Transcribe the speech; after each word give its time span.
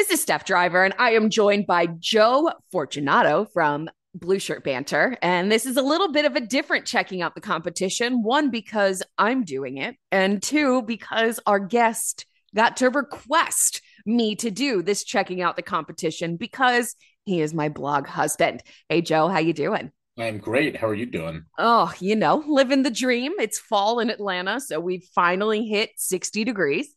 This 0.00 0.12
is 0.12 0.22
Steph 0.22 0.46
Driver, 0.46 0.82
and 0.82 0.94
I 0.98 1.10
am 1.10 1.28
joined 1.28 1.66
by 1.66 1.84
Joe 1.84 2.50
Fortunato 2.72 3.44
from 3.52 3.90
Blueshirt 4.18 4.64
Banter. 4.64 5.18
And 5.20 5.52
this 5.52 5.66
is 5.66 5.76
a 5.76 5.82
little 5.82 6.10
bit 6.10 6.24
of 6.24 6.36
a 6.36 6.40
different 6.40 6.86
checking 6.86 7.20
out 7.20 7.34
the 7.34 7.42
competition. 7.42 8.22
One, 8.22 8.48
because 8.48 9.02
I'm 9.18 9.44
doing 9.44 9.76
it, 9.76 9.96
and 10.10 10.42
two, 10.42 10.80
because 10.80 11.38
our 11.44 11.58
guest 11.58 12.24
got 12.56 12.78
to 12.78 12.88
request 12.88 13.82
me 14.06 14.36
to 14.36 14.50
do 14.50 14.82
this 14.82 15.04
checking 15.04 15.42
out 15.42 15.56
the 15.56 15.62
competition 15.62 16.36
because 16.38 16.96
he 17.26 17.42
is 17.42 17.52
my 17.52 17.68
blog 17.68 18.06
husband. 18.06 18.62
Hey 18.88 19.02
Joe, 19.02 19.28
how 19.28 19.38
you 19.38 19.52
doing? 19.52 19.92
I'm 20.18 20.38
great. 20.38 20.78
How 20.78 20.88
are 20.88 20.94
you 20.94 21.04
doing? 21.04 21.44
Oh, 21.58 21.92
you 22.00 22.16
know, 22.16 22.42
living 22.48 22.84
the 22.84 22.90
dream. 22.90 23.32
It's 23.38 23.58
fall 23.58 24.00
in 24.00 24.08
Atlanta, 24.08 24.60
so 24.60 24.80
we 24.80 25.06
finally 25.14 25.66
hit 25.66 25.90
60 25.96 26.44
degrees. 26.44 26.88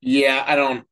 Yeah, 0.00 0.44
I 0.46 0.54
don't 0.54 0.86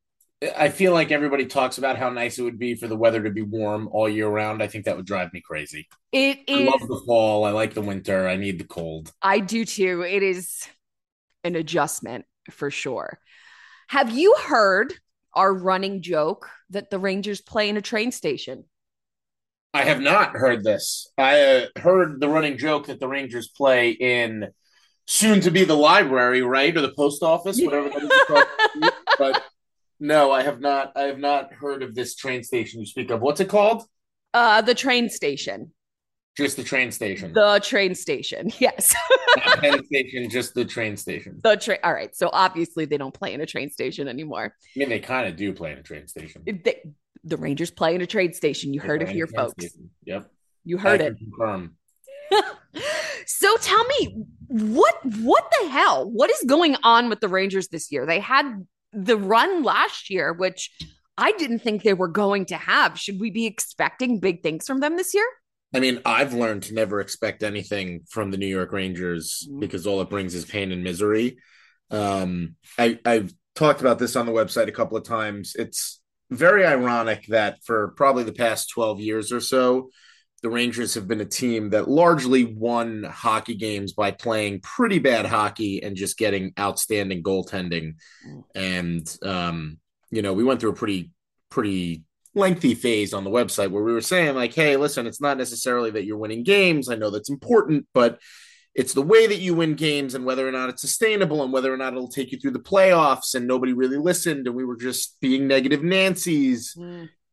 I 0.57 0.71
feel 0.71 0.93
like 0.93 1.11
everybody 1.11 1.45
talks 1.45 1.77
about 1.77 1.99
how 1.99 2.09
nice 2.09 2.39
it 2.39 2.43
would 2.43 2.59
be 2.59 2.75
for 2.75 2.89
the 2.89 2.97
weather 2.97 3.23
to 3.23 3.31
be 3.31 3.43
warm 3.43 3.89
all 3.93 4.09
year 4.09 4.29
round. 4.29 4.63
I 4.63 4.69
think 4.69 4.87
that 4.87 4.97
would 4.97 5.05
drive 5.05 5.33
me 5.35 5.43
crazy. 5.43 5.87
It 6.13 6.39
is 6.47 6.67
I 6.67 6.71
love 6.71 6.89
the 6.89 7.03
fall. 7.07 7.45
I 7.45 7.51
like 7.51 7.75
the 7.75 7.83
winter. 7.83 8.27
I 8.27 8.37
need 8.37 8.59
the 8.59 8.65
cold. 8.65 9.13
I 9.21 9.41
do 9.41 9.67
too. 9.67 10.01
It 10.01 10.23
is 10.23 10.67
an 11.45 11.57
adjustment 11.57 12.25
for 12.51 12.71
sure. 12.71 13.19
Have 13.89 14.11
you 14.17 14.35
heard 14.35 14.95
our 15.35 15.53
running 15.53 16.01
joke 16.01 16.49
that 16.71 16.91
the 16.91 16.99
Rangers 16.99 17.43
play 17.43 17.69
in 17.69 17.77
a 17.77 17.83
train 17.83 18.11
station? 18.11 18.65
I 19.75 19.85
have 19.85 20.01
not 20.01 20.33
heard 20.33 20.65
this. 20.65 21.07
I 21.19 21.41
uh, 21.41 21.67
heard 21.81 22.19
the 22.19 22.29
running 22.29 22.57
joke 22.57 22.87
that 22.87 22.99
the 22.99 23.09
Rangers 23.09 23.49
play 23.49 23.91
in 23.91 24.49
soon 25.07 25.41
to 25.43 25.51
be 25.51 25.65
the 25.65 25.77
library, 25.77 26.43
right, 26.43 26.77
or 26.77 26.81
the 26.81 26.93
post 26.93 27.23
office, 27.23 27.61
whatever 27.61 27.89
that 27.89 28.03
is. 28.03 28.11
called. 28.27 28.93
but 29.19 29.45
no, 30.01 30.33
I 30.33 30.43
have 30.43 30.61
not. 30.61 30.93
I 30.97 31.03
have 31.03 31.19
not 31.19 31.53
heard 31.53 31.83
of 31.83 31.95
this 31.95 32.15
train 32.17 32.43
station 32.43 32.81
you 32.81 32.87
speak 32.87 33.11
of. 33.11 33.21
What's 33.21 33.41
it 33.41 33.49
called? 33.49 33.85
Uh, 34.35 34.61
the 34.63 34.75
train 34.75 35.09
station. 35.09 35.73
Just 36.37 36.57
the 36.57 36.63
train 36.65 36.91
station. 36.93 37.33
The 37.33 37.61
train 37.63 37.95
station. 37.95 38.51
Yes. 38.61 38.95
Not 39.47 39.59
Penn 39.59 39.85
station, 39.85 40.31
just 40.31 40.55
the 40.55 40.65
train 40.65 40.97
station. 40.97 41.41
the 41.43 41.57
train. 41.57 41.79
All 41.85 41.93
right. 41.93 42.15
So 42.17 42.31
obviously 42.33 42.85
they 42.85 42.97
don't 42.99 43.13
play 43.15 43.35
in 43.35 43.41
a 43.41 43.47
train 43.47 43.71
station 43.71 44.09
anymore. 44.09 44.55
I 44.77 44.79
mean, 44.79 44.89
they 44.89 45.01
kind 45.01 45.29
of 45.29 45.37
do 45.37 45.53
play 45.53 45.73
in 45.73 45.79
a 45.79 45.83
train 45.83 46.07
station. 46.09 46.43
They, 46.47 46.81
the 47.25 47.37
Rangers 47.37 47.71
play 47.71 47.95
in 47.95 48.01
a 48.01 48.07
train 48.07 48.33
station. 48.33 48.73
You 48.73 48.81
They 48.81 48.87
heard 48.87 49.03
it 49.03 49.09
here, 49.09 49.27
folks. 49.27 49.53
station. 49.53 49.91
Yep. 50.05 50.31
You 50.65 50.79
heard 50.79 51.01
I 51.03 51.07
it. 51.07 51.19
Confirm. 51.19 51.77
so 53.27 53.57
tell 53.59 53.85
me 53.85 54.25
what 54.49 54.95
what 55.05 55.53
the 55.61 55.69
hell? 55.69 56.09
What 56.11 56.31
is 56.31 56.43
going 56.47 56.77
on 56.83 57.09
with 57.09 57.21
the 57.21 57.29
Rangers 57.29 57.69
this 57.69 57.91
year? 57.93 58.07
They 58.07 58.21
had 58.21 58.67
the 58.93 59.17
run 59.17 59.63
last 59.63 60.11
year, 60.11 60.33
which 60.33 60.71
I 61.17 61.33
didn't 61.33 61.61
think 61.61 61.83
they 61.83 61.95
were 61.95 62.09
going 62.09 62.47
to 62.47 62.57
have. 62.57 62.99
Should 62.99 63.21
we 63.21 63.31
be 63.31 63.47
expecting 63.47 64.21
big 64.21 64.43
things 64.43 64.67
from 64.67 64.81
them 64.81 64.97
this 64.97 65.15
year? 65.15 65.27
I 65.75 65.79
mean, 65.81 66.01
I've 66.05 66.35
learned 66.35 66.65
to 66.65 66.75
never 66.75 67.01
expect 67.01 67.43
anything 67.43 68.01
from 68.09 68.31
the 68.31 68.37
New 68.37 68.47
York 68.49 68.73
Rangers 68.73 69.47
Mhm. 69.49 69.61
because 69.61 69.87
all 69.87 70.01
it 70.01 70.11
brings 70.11 70.35
is 70.35 70.45
pain 70.45 70.73
and 70.73 70.83
misery. 70.83 71.39
Um, 71.91 72.57
I, 72.79 72.99
I've 73.05 73.33
talked 73.55 73.81
about 73.81 73.99
this 73.99 74.17
on 74.17 74.27
the 74.27 74.33
website 74.33 74.69
a 74.69 74.73
couple 74.73 74.97
of 74.97 75.05
times. 75.05 75.55
It's 75.57 76.01
very 76.31 76.65
ironic 76.65 77.27
that 77.27 77.59
for 77.65 77.89
probably 77.97 78.25
the 78.25 78.33
past 78.33 78.71
12 78.71 79.01
years 79.01 79.31
or 79.33 79.41
so, 79.41 79.91
the 80.43 80.51
Rangers 80.51 80.95
have 80.95 81.07
been 81.07 81.21
a 81.21 81.27
team 81.27 81.71
that 81.71 81.89
largely 81.89 82.45
won 82.45 83.05
hockey 83.05 83.55
games 83.55 83.93
by 83.93 84.11
playing 84.11 84.61
pretty 84.61 84.99
bad 84.99 85.27
hockey 85.27 85.83
and 85.83 85.97
just 85.97 86.17
getting 86.17 86.53
outstanding 86.59 87.23
goaltending. 87.23 87.97
Mm. 88.27 88.45
And, 88.55 89.19
um, 89.23 89.79
you 90.11 90.23
know, 90.23 90.33
we 90.33 90.45
went 90.45 90.61
through 90.61 90.71
a 90.71 90.75
pretty, 90.75 91.11
pretty 91.51 92.05
lengthy 92.35 92.75
phase 92.75 93.13
on 93.13 93.25
the 93.25 93.31
website 93.31 93.71
where 93.71 93.83
we 93.83 93.93
were 93.93 94.01
saying 94.01 94.37
like 94.37 94.55
hey 94.55 94.77
listen 94.77 95.05
it's 95.05 95.21
not 95.21 95.37
necessarily 95.37 95.91
that 95.91 96.05
you're 96.05 96.17
winning 96.17 96.45
games 96.45 96.89
i 96.89 96.95
know 96.95 97.11
that's 97.11 97.29
important 97.29 97.85
but 97.93 98.21
it's 98.73 98.93
the 98.93 99.03
way 99.03 99.27
that 99.27 99.41
you 99.41 99.55
win 99.55 99.75
games 99.75 100.15
and 100.15 100.25
whether 100.25 100.47
or 100.47 100.53
not 100.53 100.69
it's 100.69 100.81
sustainable 100.81 101.43
and 101.43 101.53
whether 101.53 101.75
or 101.75 101.77
not 101.77 101.93
it'll 101.93 102.09
take 102.09 102.31
you 102.31 102.39
through 102.39 102.53
the 102.53 102.61
playoffs 102.61 103.35
and 103.35 103.49
nobody 103.49 103.73
really 103.73 103.97
listened 103.97 104.47
and 104.47 104.55
we 104.55 104.65
were 104.65 104.77
just 104.77 105.21
being 105.21 105.49
negative 105.49 105.83
nancy's 105.83 106.77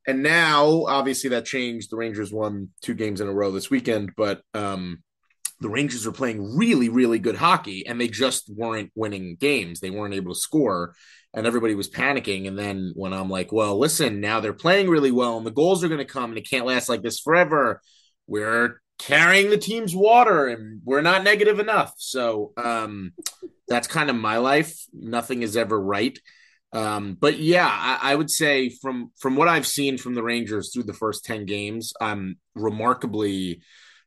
and 0.07 0.23
now 0.23 0.85
obviously 0.88 1.29
that 1.29 1.45
changed 1.45 1.91
the 1.91 1.97
rangers 1.97 2.31
won 2.31 2.69
two 2.81 2.94
games 2.94 3.22
in 3.22 3.28
a 3.28 3.34
row 3.34 3.51
this 3.51 3.69
weekend 3.69 4.12
but 4.18 4.41
um 4.53 5.03
the 5.59 5.69
rangers 5.69 6.07
are 6.07 6.12
playing 6.12 6.56
really 6.56 6.90
really 6.90 7.19
good 7.19 7.35
hockey 7.35 7.85
and 7.85 8.00
they 8.00 8.07
just 8.07 8.50
weren't 8.56 8.91
winning 8.96 9.35
games 9.40 9.79
they 9.79 9.90
weren't 9.90 10.13
able 10.13 10.34
to 10.34 10.40
score 10.40 10.94
and 11.38 11.46
everybody 11.46 11.75
was 11.75 11.88
panicking. 11.88 12.47
And 12.47 12.57
then 12.57 12.94
when 12.96 13.13
I'm 13.13 13.29
like, 13.29 13.51
well, 13.51 13.78
listen, 13.78 14.19
now 14.19 14.40
they're 14.40 14.53
playing 14.53 14.90
really 14.90 15.12
well 15.12 15.38
and 15.38 15.46
the 15.46 15.51
goals 15.51 15.84
are 15.84 15.88
going 15.88 16.00
to 16.00 16.06
come 16.06 16.31
and 16.31 16.38
it 16.38 16.50
can't 16.50 16.66
last 16.66 16.90
like 16.90 17.03
this 17.03 17.19
forever. 17.19 17.79
We're 18.25 18.81
carrying 18.97 19.51
the 19.51 19.57
team's 19.57 19.96
water 19.96 20.47
and 20.47 20.81
we're 20.84 21.01
not 21.01 21.23
negative 21.23 21.59
enough. 21.59 21.94
So 21.97 22.53
um, 22.57 23.13
that's 23.67 23.88
kind 23.88 24.09
of 24.09 24.16
my 24.16 24.38
life. 24.38 24.84
Nothing 24.91 25.44
is 25.44 25.56
ever 25.56 25.79
right. 25.79 26.17
Um, 26.77 27.17
but 27.19 27.39
yeah, 27.39 27.67
I, 27.69 28.11
I 28.11 28.15
would 28.15 28.29
say 28.29 28.69
from 28.69 29.11
from 29.19 29.35
what 29.35 29.47
I've 29.47 29.67
seen 29.67 29.97
from 29.97 30.13
the 30.15 30.23
Rangers 30.23 30.71
through 30.73 30.83
the 30.83 30.93
first 30.93 31.25
10 31.25 31.45
games, 31.45 31.93
I'm 31.99 32.38
remarkably 32.55 33.61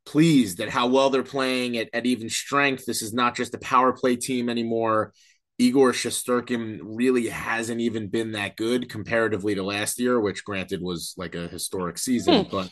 pleased 0.06 0.60
at 0.60 0.68
how 0.70 0.86
well 0.86 1.10
they're 1.10 1.22
playing 1.22 1.76
at, 1.76 1.88
at 1.92 2.06
even 2.06 2.28
strength. 2.28 2.84
This 2.86 3.02
is 3.02 3.12
not 3.12 3.36
just 3.36 3.54
a 3.54 3.58
power 3.58 3.92
play 3.92 4.16
team 4.16 4.48
anymore. 4.48 5.12
Igor 5.58 5.92
Shesterkin 5.92 6.78
really 6.82 7.28
hasn't 7.28 7.80
even 7.80 8.08
been 8.08 8.32
that 8.32 8.56
good 8.56 8.88
comparatively 8.88 9.54
to 9.56 9.62
last 9.62 9.98
year, 10.00 10.18
which 10.18 10.44
granted 10.44 10.80
was 10.80 11.14
like 11.18 11.34
a 11.34 11.48
historic 11.48 11.98
season, 11.98 12.44
Hmm. 12.44 12.50
but 12.50 12.70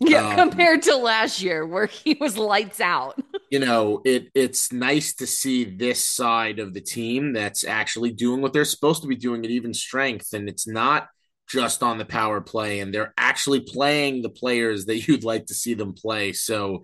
Yeah, 0.00 0.26
Um, 0.26 0.36
compared 0.36 0.82
to 0.82 0.96
last 0.96 1.40
year 1.42 1.66
where 1.66 1.86
he 1.86 2.16
was 2.20 2.36
lights 2.38 2.80
out. 2.80 3.18
you 3.50 3.58
know, 3.58 4.02
it 4.04 4.28
it's 4.34 4.72
nice 4.72 5.14
to 5.16 5.26
see 5.26 5.64
this 5.64 6.06
side 6.06 6.58
of 6.58 6.74
the 6.74 6.80
team 6.80 7.32
that's 7.32 7.64
actually 7.64 8.12
doing 8.12 8.40
what 8.42 8.52
they're 8.52 8.64
supposed 8.64 9.02
to 9.02 9.08
be 9.08 9.16
doing 9.16 9.44
at 9.44 9.50
even 9.50 9.72
strength. 9.72 10.32
And 10.34 10.48
it's 10.48 10.66
not 10.68 11.08
just 11.48 11.82
on 11.82 11.96
the 11.98 12.04
power 12.04 12.40
play, 12.42 12.80
and 12.80 12.92
they're 12.92 13.14
actually 13.16 13.60
playing 13.60 14.22
the 14.22 14.28
players 14.30 14.86
that 14.86 14.98
you'd 15.08 15.24
like 15.24 15.46
to 15.46 15.54
see 15.54 15.74
them 15.74 15.94
play. 15.94 16.32
So 16.32 16.82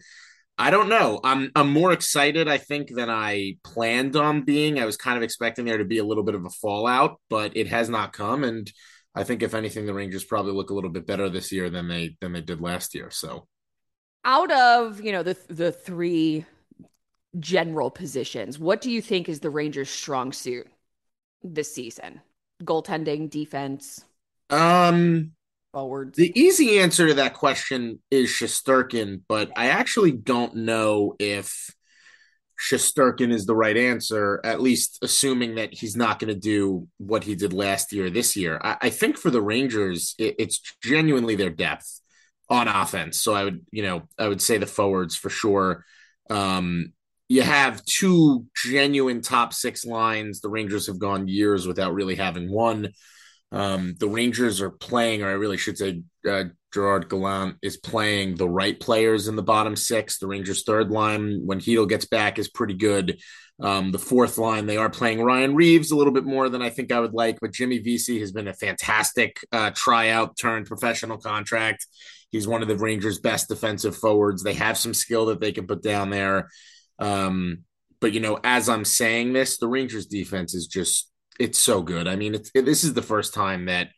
I 0.58 0.70
don't 0.70 0.88
know. 0.88 1.20
I'm 1.25 1.50
I'm 1.56 1.70
more 1.70 1.92
excited, 1.92 2.48
I 2.48 2.58
think, 2.58 2.94
than 2.94 3.10
I 3.10 3.58
planned 3.64 4.16
on 4.16 4.42
being. 4.44 4.78
I 4.81 4.86
was 4.86 4.96
kind 4.96 5.16
of 5.16 5.22
expecting 5.25 5.66
there 5.66 5.78
to 5.78 5.84
be 5.84 5.98
a 5.98 6.04
little 6.04 6.25
bit 6.25 6.36
of 6.36 6.46
a 6.46 6.50
fallout, 6.50 7.20
but 7.31 7.56
it 7.56 7.69
has 7.69 7.88
not 7.91 8.12
come. 8.12 8.44
And 8.44 8.70
I 9.14 9.25
think 9.25 9.42
if 9.42 9.54
anything, 9.54 9.86
the 9.86 9.94
Rangers 9.94 10.25
probably 10.25 10.52
look 10.52 10.70
a 10.70 10.75
little 10.75 10.91
bit 10.91 11.06
better 11.06 11.28
this 11.28 11.52
year 11.52 11.70
than 11.70 11.88
they 11.88 12.16
than 12.20 12.32
they 12.32 12.41
did 12.41 12.60
last 12.60 12.94
year. 12.94 13.10
So 13.10 13.47
Out 14.25 14.50
of, 14.50 15.00
you 15.00 15.12
know, 15.12 15.22
the 15.22 15.36
the 15.48 15.70
three 15.72 16.47
general 17.41 17.91
positions, 17.91 18.58
what 18.58 18.80
do 18.80 18.91
you 18.91 19.02
think 19.02 19.28
is 19.28 19.41
the 19.41 19.50
Rangers' 19.50 19.91
strong 19.91 20.32
suit 20.32 20.69
this 21.42 21.75
season? 21.75 22.22
Goaltending, 22.64 23.30
defense, 23.30 24.04
um 24.50 25.32
forwards. 25.72 26.16
The 26.16 26.38
easy 26.38 26.78
answer 26.78 27.08
to 27.08 27.14
that 27.14 27.34
question 27.34 28.00
is 28.10 28.28
Shesterkin, 28.31 29.22
but 29.28 29.50
I 29.56 29.66
actually 29.69 30.12
don't 30.12 30.56
know 30.56 31.16
if 31.19 31.75
Shesterkin 32.59 33.32
is 33.32 33.47
the 33.47 33.56
right 33.56 33.76
answer, 33.76 34.41
at 34.44 34.60
least 34.60 34.98
assuming 35.03 35.56
that 35.56 35.75
he's 35.75 35.97
not 35.97 36.19
going 36.19 36.32
to 36.32 36.38
do 36.38 36.88
what 36.98 37.25
he 37.25 37.34
did 37.34 37.53
last 37.53 37.92
year 37.92 38.10
this 38.10 38.37
year. 38.37 38.60
I, 38.62 38.76
I 38.82 38.91
think 38.91 39.19
for 39.19 39.31
the 39.31 39.42
Rangers, 39.42 40.15
it, 40.19 40.37
it's 40.38 40.60
genuinely 40.82 41.34
their 41.37 41.50
depth 41.50 42.00
on 42.48 42.69
offense. 42.69 43.19
So 43.19 43.34
I 43.34 43.44
would, 43.44 43.64
you 43.70 43.82
know, 43.82 44.03
I 44.19 44.28
would 44.28 44.43
say 44.43 44.59
the 44.59 44.66
forwards 44.66 45.16
for 45.16 45.31
sure. 45.31 45.84
Um, 46.31 46.93
you 47.28 47.43
have 47.43 47.84
two 47.84 48.47
genuine 48.54 49.22
top 49.22 49.53
six 49.53 49.84
lines. 49.84 50.41
The 50.41 50.50
Rangers 50.50 50.87
have 50.87 50.98
gone 50.98 51.26
years 51.26 51.66
without 51.66 51.94
really 51.94 52.14
having 52.14 52.50
one. 52.50 52.93
Um, 53.54 53.94
the 54.00 54.09
Rangers 54.09 54.60
are 54.60 54.70
playing, 54.70 55.23
or 55.23 55.29
I 55.29 55.34
really 55.34 55.56
should 55.56 55.79
say, 55.79 56.02
uh, 56.29 56.44
Gerard 56.73 57.08
Gallant 57.08 57.56
is 57.62 57.76
playing 57.76 58.34
the 58.34 58.49
right 58.49 58.79
players 58.79 59.29
in 59.29 59.37
the 59.37 59.44
bottom 59.44 59.76
six. 59.76 60.19
The 60.19 60.26
Rangers' 60.26 60.64
third 60.64 60.90
line, 60.90 61.43
when 61.46 61.61
Heedle 61.61 61.88
gets 61.88 62.05
back, 62.05 62.40
is 62.40 62.49
pretty 62.49 62.75
good. 62.75 63.20
Um, 63.61 63.93
the 63.93 63.99
fourth 64.00 64.38
line, 64.38 64.67
they 64.67 64.76
are 64.76 64.90
playing 64.90 65.23
Ryan 65.23 65.55
Reaves 65.55 65.93
a 65.93 65.96
little 65.96 66.12
bit 66.12 66.25
more 66.25 66.49
than 66.49 66.62
I 66.62 66.70
think 66.70 66.90
I 66.90 66.99
would 66.99 67.14
like, 67.14 67.38
but 67.40 67.52
Jimmy 67.52 67.79
Vesey 67.79 68.19
has 68.19 68.32
been 68.32 68.49
a 68.49 68.52
fantastic 68.52 69.38
uh, 69.52 69.70
tryout 69.73 70.37
turned 70.37 70.67
professional 70.67 71.19
contract. 71.19 71.87
He's 72.31 72.49
one 72.49 72.62
of 72.62 72.67
the 72.67 72.76
Rangers' 72.76 73.20
best 73.20 73.49
defensive 73.49 73.96
forwards. 73.96 74.43
They 74.43 74.55
have 74.55 74.76
some 74.76 74.94
skill 74.94 75.26
that 75.26 75.40
they 75.40 75.52
can 75.52 75.69
put 75.69 75.84
down 75.84 76.11
there. 76.11 76.50
Um, 76.99 77.58
but 78.00 78.12
you 78.12 78.19
know, 78.19 78.40
as 78.43 78.69
I'm 78.69 78.84
saying 78.84 79.32
this, 79.32 79.58
the 79.58 79.69
Rangers' 79.69 80.06
defense 80.06 80.55
is 80.55 80.67
just 80.67 81.08
it's 81.38 81.58
so 81.58 81.82
good. 81.82 82.06
I 82.06 82.16
mean, 82.16 82.34
it's 82.34 82.50
it, 82.54 82.64
this 82.64 82.84
is 82.84 82.94
the 82.94 83.02
first 83.02 83.34
time 83.34 83.66
that 83.66 83.88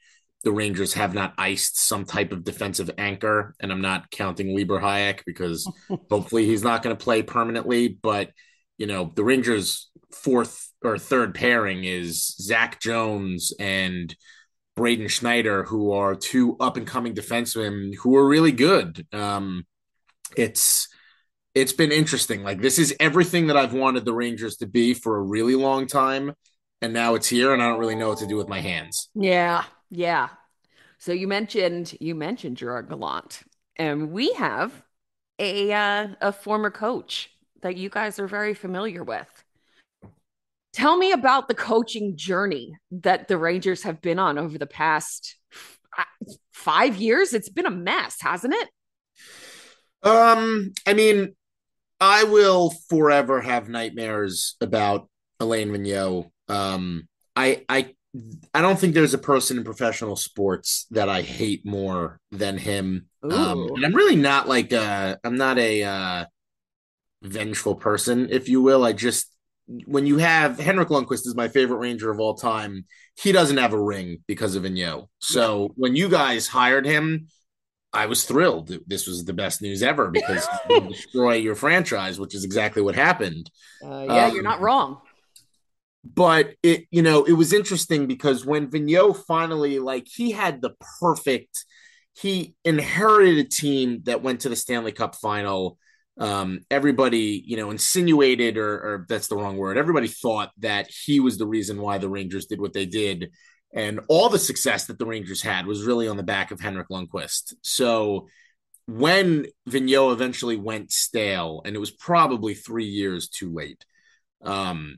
the 0.44 0.52
Rangers 0.52 0.94
have 0.94 1.14
not 1.14 1.34
iced 1.38 1.80
some 1.80 2.04
type 2.04 2.32
of 2.32 2.44
defensive 2.44 2.90
anchor, 2.98 3.54
and 3.60 3.72
I'm 3.72 3.80
not 3.80 4.10
counting 4.10 4.54
Libor 4.54 4.80
Hajek 4.80 5.22
because 5.26 5.70
hopefully 6.10 6.46
he's 6.46 6.62
not 6.62 6.82
going 6.82 6.96
to 6.96 7.02
play 7.02 7.22
permanently. 7.22 7.88
But 7.88 8.30
you 8.78 8.86
know, 8.86 9.12
the 9.14 9.24
Rangers' 9.24 9.90
fourth 10.12 10.70
or 10.82 10.98
third 10.98 11.34
pairing 11.34 11.84
is 11.84 12.36
Zach 12.36 12.80
Jones 12.80 13.52
and 13.58 14.14
Braden 14.76 15.08
Schneider, 15.08 15.64
who 15.64 15.92
are 15.92 16.14
two 16.14 16.56
up 16.60 16.76
and 16.76 16.86
coming 16.86 17.14
defensemen 17.14 17.94
who 17.94 18.16
are 18.16 18.28
really 18.28 18.52
good. 18.52 19.06
Um, 19.12 19.66
it's 20.36 20.88
it's 21.54 21.72
been 21.72 21.90
interesting. 21.90 22.42
Like 22.42 22.60
this 22.60 22.78
is 22.78 22.94
everything 23.00 23.46
that 23.46 23.56
I've 23.56 23.72
wanted 23.72 24.04
the 24.04 24.12
Rangers 24.14 24.58
to 24.58 24.66
be 24.66 24.92
for 24.92 25.16
a 25.16 25.22
really 25.22 25.54
long 25.54 25.86
time, 25.86 26.34
and 26.82 26.92
now 26.92 27.14
it's 27.14 27.28
here, 27.28 27.52
and 27.52 27.62
I 27.62 27.68
don't 27.68 27.78
really 27.78 27.94
know 27.94 28.08
what 28.08 28.18
to 28.18 28.26
do 28.26 28.36
with 28.36 28.48
my 28.48 28.60
hands. 28.60 29.08
Yeah, 29.14 29.64
yeah. 29.90 30.28
So 30.98 31.12
you 31.12 31.28
mentioned 31.28 31.96
you 32.00 32.14
mentioned 32.14 32.56
Gerard 32.56 32.88
Gallant, 32.88 33.40
and 33.76 34.10
we 34.10 34.32
have 34.32 34.72
a 35.38 35.72
uh, 35.72 36.08
a 36.20 36.32
former 36.32 36.70
coach 36.70 37.30
that 37.62 37.76
you 37.76 37.88
guys 37.88 38.18
are 38.18 38.26
very 38.28 38.54
familiar 38.54 39.02
with. 39.02 39.28
Tell 40.72 40.96
me 40.96 41.12
about 41.12 41.48
the 41.48 41.54
coaching 41.54 42.16
journey 42.16 42.76
that 42.90 43.28
the 43.28 43.38
Rangers 43.38 43.82
have 43.84 44.02
been 44.02 44.18
on 44.18 44.36
over 44.36 44.58
the 44.58 44.66
past 44.66 45.36
five 46.52 46.96
years. 46.96 47.32
It's 47.32 47.48
been 47.48 47.64
a 47.66 47.70
mess, 47.70 48.18
hasn't 48.20 48.54
it? 48.54 48.68
Um, 50.02 50.72
I 50.86 50.92
mean, 50.92 51.34
I 52.00 52.24
will 52.24 52.74
forever 52.90 53.40
have 53.40 53.68
nightmares 53.68 54.56
about 54.60 55.08
Alain 55.40 55.70
Vigneault. 55.70 56.30
Um, 56.48 57.08
I 57.34 57.64
I 57.68 57.94
I 58.54 58.62
don't 58.62 58.78
think 58.78 58.94
there's 58.94 59.14
a 59.14 59.18
person 59.18 59.58
in 59.58 59.64
professional 59.64 60.16
sports 60.16 60.86
that 60.90 61.08
I 61.08 61.22
hate 61.22 61.66
more 61.66 62.20
than 62.30 62.58
him. 62.58 63.06
Um, 63.22 63.70
and 63.74 63.84
I'm 63.84 63.94
really 63.94 64.16
not 64.16 64.48
like 64.48 64.72
a, 64.72 65.18
I'm 65.24 65.36
not 65.36 65.58
a 65.58 65.82
uh, 65.82 66.24
vengeful 67.22 67.74
person, 67.74 68.28
if 68.30 68.48
you 68.48 68.62
will. 68.62 68.84
I 68.84 68.92
just 68.92 69.32
when 69.84 70.06
you 70.06 70.18
have 70.18 70.60
Henrik 70.60 70.88
Lundqvist 70.88 71.26
is 71.26 71.34
my 71.34 71.48
favorite 71.48 71.78
Ranger 71.78 72.10
of 72.10 72.20
all 72.20 72.34
time. 72.34 72.84
He 73.20 73.32
doesn't 73.32 73.56
have 73.56 73.72
a 73.72 73.82
ring 73.82 74.18
because 74.26 74.54
of 74.54 74.62
Vigneault. 74.62 75.08
So 75.18 75.62
yeah. 75.62 75.68
when 75.76 75.96
you 75.96 76.08
guys 76.08 76.46
hired 76.46 76.86
him, 76.86 77.28
I 77.92 78.06
was 78.06 78.24
thrilled. 78.24 78.72
This 78.86 79.06
was 79.06 79.24
the 79.24 79.32
best 79.32 79.62
news 79.62 79.82
ever 79.82 80.10
because 80.10 80.46
destroy 80.88 81.34
your 81.34 81.54
franchise, 81.54 82.20
which 82.20 82.34
is 82.34 82.44
exactly 82.44 82.82
what 82.82 82.94
happened. 82.94 83.50
Uh, 83.84 84.04
yeah, 84.06 84.26
um, 84.26 84.34
you're 84.34 84.42
not 84.42 84.60
wrong. 84.60 85.00
But 86.14 86.54
it, 86.62 86.84
you 86.90 87.02
know, 87.02 87.24
it 87.24 87.32
was 87.32 87.52
interesting 87.52 88.06
because 88.06 88.44
when 88.44 88.70
Vigneault 88.70 89.24
finally, 89.26 89.78
like, 89.78 90.06
he 90.06 90.30
had 90.30 90.60
the 90.60 90.74
perfect. 91.00 91.64
He 92.12 92.54
inherited 92.64 93.38
a 93.38 93.48
team 93.48 94.02
that 94.04 94.22
went 94.22 94.40
to 94.40 94.48
the 94.48 94.56
Stanley 94.56 94.92
Cup 94.92 95.14
final. 95.16 95.78
Um, 96.18 96.60
everybody, 96.70 97.42
you 97.44 97.56
know, 97.56 97.70
insinuated, 97.70 98.56
or, 98.56 98.72
or 98.72 99.06
that's 99.08 99.28
the 99.28 99.36
wrong 99.36 99.56
word. 99.56 99.76
Everybody 99.76 100.08
thought 100.08 100.50
that 100.58 100.88
he 100.88 101.20
was 101.20 101.36
the 101.36 101.46
reason 101.46 101.80
why 101.80 101.98
the 101.98 102.08
Rangers 102.08 102.46
did 102.46 102.60
what 102.60 102.72
they 102.72 102.86
did 102.86 103.30
and 103.74 104.00
all 104.08 104.30
the 104.30 104.38
success 104.38 104.86
that 104.86 104.98
the 104.98 105.06
Rangers 105.06 105.42
had 105.42 105.66
was 105.66 105.84
really 105.84 106.08
on 106.08 106.16
the 106.16 106.22
back 106.22 106.50
of 106.50 106.60
Henrik 106.60 106.88
Lundqvist. 106.88 107.54
So 107.62 108.28
when 108.86 109.46
Vigneault 109.68 110.12
eventually 110.12 110.56
went 110.56 110.92
stale, 110.92 111.60
and 111.64 111.76
it 111.76 111.78
was 111.78 111.90
probably 111.90 112.54
three 112.54 112.86
years 112.86 113.28
too 113.28 113.52
late, 113.52 113.84
um, 114.42 114.96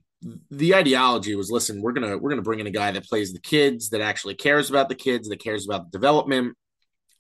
the 0.51 0.75
ideology 0.75 1.35
was 1.35 1.51
listen, 1.51 1.81
we're 1.81 1.93
gonna 1.93 2.19
we're 2.19 2.31
gonna 2.31 2.43
bring 2.43 2.61
in 2.61 2.67
a 2.67 2.73
guy 2.73 2.91
that 2.91 3.05
plays 3.05 3.33
the 3.33 3.41
kids, 3.41 3.91
that 3.91 4.01
actually 4.01 4.35
cares 4.35 4.71
about 4.71 4.89
the 4.89 4.95
kids, 4.95 5.29
that 5.29 5.43
cares 5.43 5.67
about 5.67 5.91
the 5.91 5.99
development. 5.99 6.57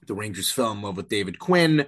The 0.06 0.14
Rangers 0.14 0.50
fell 0.50 0.72
in 0.72 0.82
love 0.82 0.96
with 0.96 1.08
David 1.08 1.38
Quinn. 1.38 1.86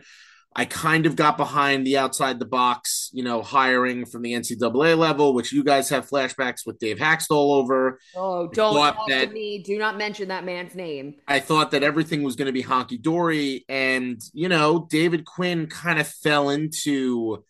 I 0.55 0.65
kind 0.65 1.07
of 1.07 1.15
got 1.15 1.37
behind 1.37 1.87
the 1.87 1.97
outside 1.97 2.41
the 2.41 2.45
box, 2.45 3.11
you 3.13 3.23
know, 3.23 3.41
hiring 3.41 4.05
from 4.05 4.23
the 4.23 4.33
NCAA 4.33 4.99
level, 4.99 5.33
which 5.33 5.53
you 5.53 5.63
guys 5.63 5.89
have 5.91 6.09
flashbacks 6.09 6.67
with 6.67 6.81
Dave 6.81 6.99
Hakstol 6.99 7.57
over. 7.57 8.01
Oh, 8.17 8.49
don't 8.49 8.75
talk 8.75 9.09
that, 9.09 9.29
to 9.29 9.33
me. 9.33 9.63
Do 9.63 9.79
not 9.79 9.97
mention 9.97 10.29
that 10.29 10.45
man's 10.45 10.75
name. 10.75 11.15
I 11.29 11.39
thought 11.39 11.71
that 11.71 11.85
everything 11.85 12.25
was 12.25 12.35
going 12.35 12.47
to 12.47 12.53
be 12.53 12.65
honky 12.65 13.01
dory. 13.01 13.65
And, 13.69 14.21
you 14.33 14.49
know, 14.49 14.89
David 14.91 15.25
Quinn 15.25 15.69
kind 15.69 16.01
of 16.01 16.09
fell 16.09 16.51
into 16.51 17.45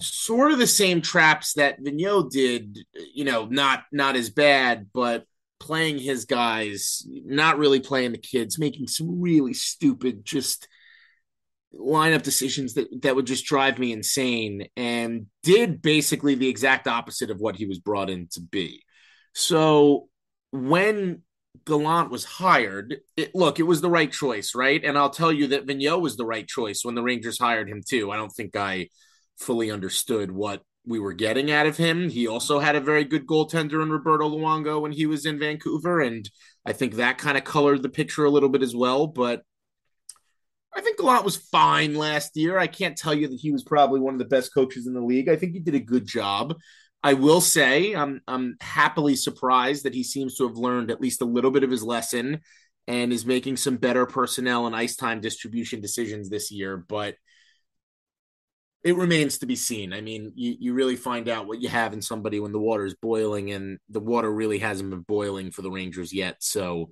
sort 0.00 0.52
of 0.52 0.58
the 0.58 0.66
same 0.66 1.00
traps 1.00 1.54
that 1.54 1.80
Vigneault 1.82 2.30
did, 2.30 2.78
you 3.14 3.24
know, 3.24 3.46
not 3.46 3.84
not 3.92 4.16
as 4.16 4.30
bad, 4.30 4.88
but 4.92 5.24
playing 5.60 5.98
his 5.98 6.24
guys, 6.24 7.06
not 7.06 7.58
really 7.58 7.80
playing 7.80 8.12
the 8.12 8.18
kids, 8.18 8.58
making 8.58 8.86
some 8.86 9.20
really 9.20 9.54
stupid, 9.54 10.24
just 10.24 10.68
lineup 11.74 12.22
decisions 12.22 12.74
that 12.74 12.88
that 13.02 13.14
would 13.14 13.26
just 13.26 13.44
drive 13.44 13.78
me 13.78 13.92
insane 13.92 14.68
and 14.76 15.26
did 15.42 15.82
basically 15.82 16.34
the 16.34 16.48
exact 16.48 16.86
opposite 16.86 17.30
of 17.30 17.40
what 17.40 17.56
he 17.56 17.66
was 17.66 17.78
brought 17.78 18.10
in 18.10 18.28
to 18.32 18.40
be. 18.40 18.82
So 19.34 20.08
when 20.50 21.22
Gallant 21.66 22.10
was 22.10 22.24
hired, 22.24 22.98
it, 23.16 23.34
look, 23.34 23.58
it 23.58 23.64
was 23.64 23.80
the 23.80 23.90
right 23.90 24.10
choice, 24.10 24.54
right? 24.54 24.82
And 24.82 24.96
I'll 24.96 25.10
tell 25.10 25.32
you 25.32 25.48
that 25.48 25.66
Vigneault 25.66 26.00
was 26.00 26.16
the 26.16 26.24
right 26.24 26.46
choice 26.46 26.80
when 26.82 26.94
the 26.94 27.02
Rangers 27.02 27.38
hired 27.38 27.68
him 27.68 27.82
too. 27.86 28.10
I 28.10 28.16
don't 28.16 28.30
think 28.30 28.56
I 28.56 28.88
fully 29.38 29.70
understood 29.70 30.30
what 30.30 30.62
we 30.86 30.98
were 30.98 31.12
getting 31.12 31.50
out 31.50 31.66
of 31.66 31.76
him. 31.76 32.08
He 32.08 32.26
also 32.26 32.58
had 32.58 32.76
a 32.76 32.80
very 32.80 33.04
good 33.04 33.26
goaltender 33.26 33.82
in 33.82 33.90
Roberto 33.90 34.28
Luongo 34.28 34.80
when 34.80 34.92
he 34.92 35.06
was 35.06 35.26
in 35.26 35.38
Vancouver, 35.38 36.00
and 36.00 36.28
I 36.64 36.72
think 36.72 36.94
that 36.94 37.18
kind 37.18 37.36
of 37.36 37.44
colored 37.44 37.82
the 37.82 37.88
picture 37.88 38.24
a 38.24 38.30
little 38.30 38.48
bit 38.48 38.62
as 38.62 38.74
well. 38.74 39.06
But 39.06 39.42
I 40.74 40.80
think 40.80 40.98
Gallant 40.98 41.24
was 41.24 41.36
fine 41.36 41.94
last 41.94 42.36
year. 42.36 42.58
I 42.58 42.66
can't 42.66 42.96
tell 42.96 43.14
you 43.14 43.28
that 43.28 43.40
he 43.40 43.50
was 43.50 43.64
probably 43.64 44.00
one 44.00 44.14
of 44.14 44.18
the 44.18 44.24
best 44.24 44.54
coaches 44.54 44.86
in 44.86 44.94
the 44.94 45.00
league. 45.00 45.28
I 45.28 45.36
think 45.36 45.52
he 45.52 45.60
did 45.60 45.74
a 45.74 45.80
good 45.80 46.06
job. 46.06 46.54
I 47.02 47.14
will 47.14 47.40
say 47.40 47.94
I'm 47.94 48.20
I'm 48.26 48.56
happily 48.60 49.16
surprised 49.16 49.84
that 49.84 49.94
he 49.94 50.02
seems 50.02 50.36
to 50.36 50.48
have 50.48 50.56
learned 50.56 50.90
at 50.90 51.00
least 51.00 51.22
a 51.22 51.26
little 51.26 51.50
bit 51.50 51.64
of 51.64 51.70
his 51.70 51.82
lesson 51.82 52.40
and 52.86 53.12
is 53.12 53.26
making 53.26 53.56
some 53.56 53.76
better 53.76 54.06
personnel 54.06 54.66
and 54.66 54.74
ice 54.74 54.96
time 54.96 55.20
distribution 55.20 55.80
decisions 55.80 56.28
this 56.28 56.50
year. 56.50 56.76
But 56.76 57.14
it 58.84 58.96
remains 58.96 59.38
to 59.38 59.46
be 59.46 59.56
seen. 59.56 59.92
I 59.92 60.00
mean, 60.00 60.32
you, 60.34 60.56
you 60.58 60.74
really 60.74 60.96
find 60.96 61.28
out 61.28 61.46
what 61.46 61.60
you 61.60 61.68
have 61.68 61.92
in 61.92 62.02
somebody 62.02 62.40
when 62.40 62.52
the 62.52 62.60
water 62.60 62.84
is 62.84 62.94
boiling, 62.94 63.50
and 63.50 63.78
the 63.88 64.00
water 64.00 64.30
really 64.30 64.58
hasn't 64.58 64.90
been 64.90 65.00
boiling 65.00 65.50
for 65.50 65.62
the 65.62 65.70
Rangers 65.70 66.12
yet. 66.12 66.36
So 66.40 66.90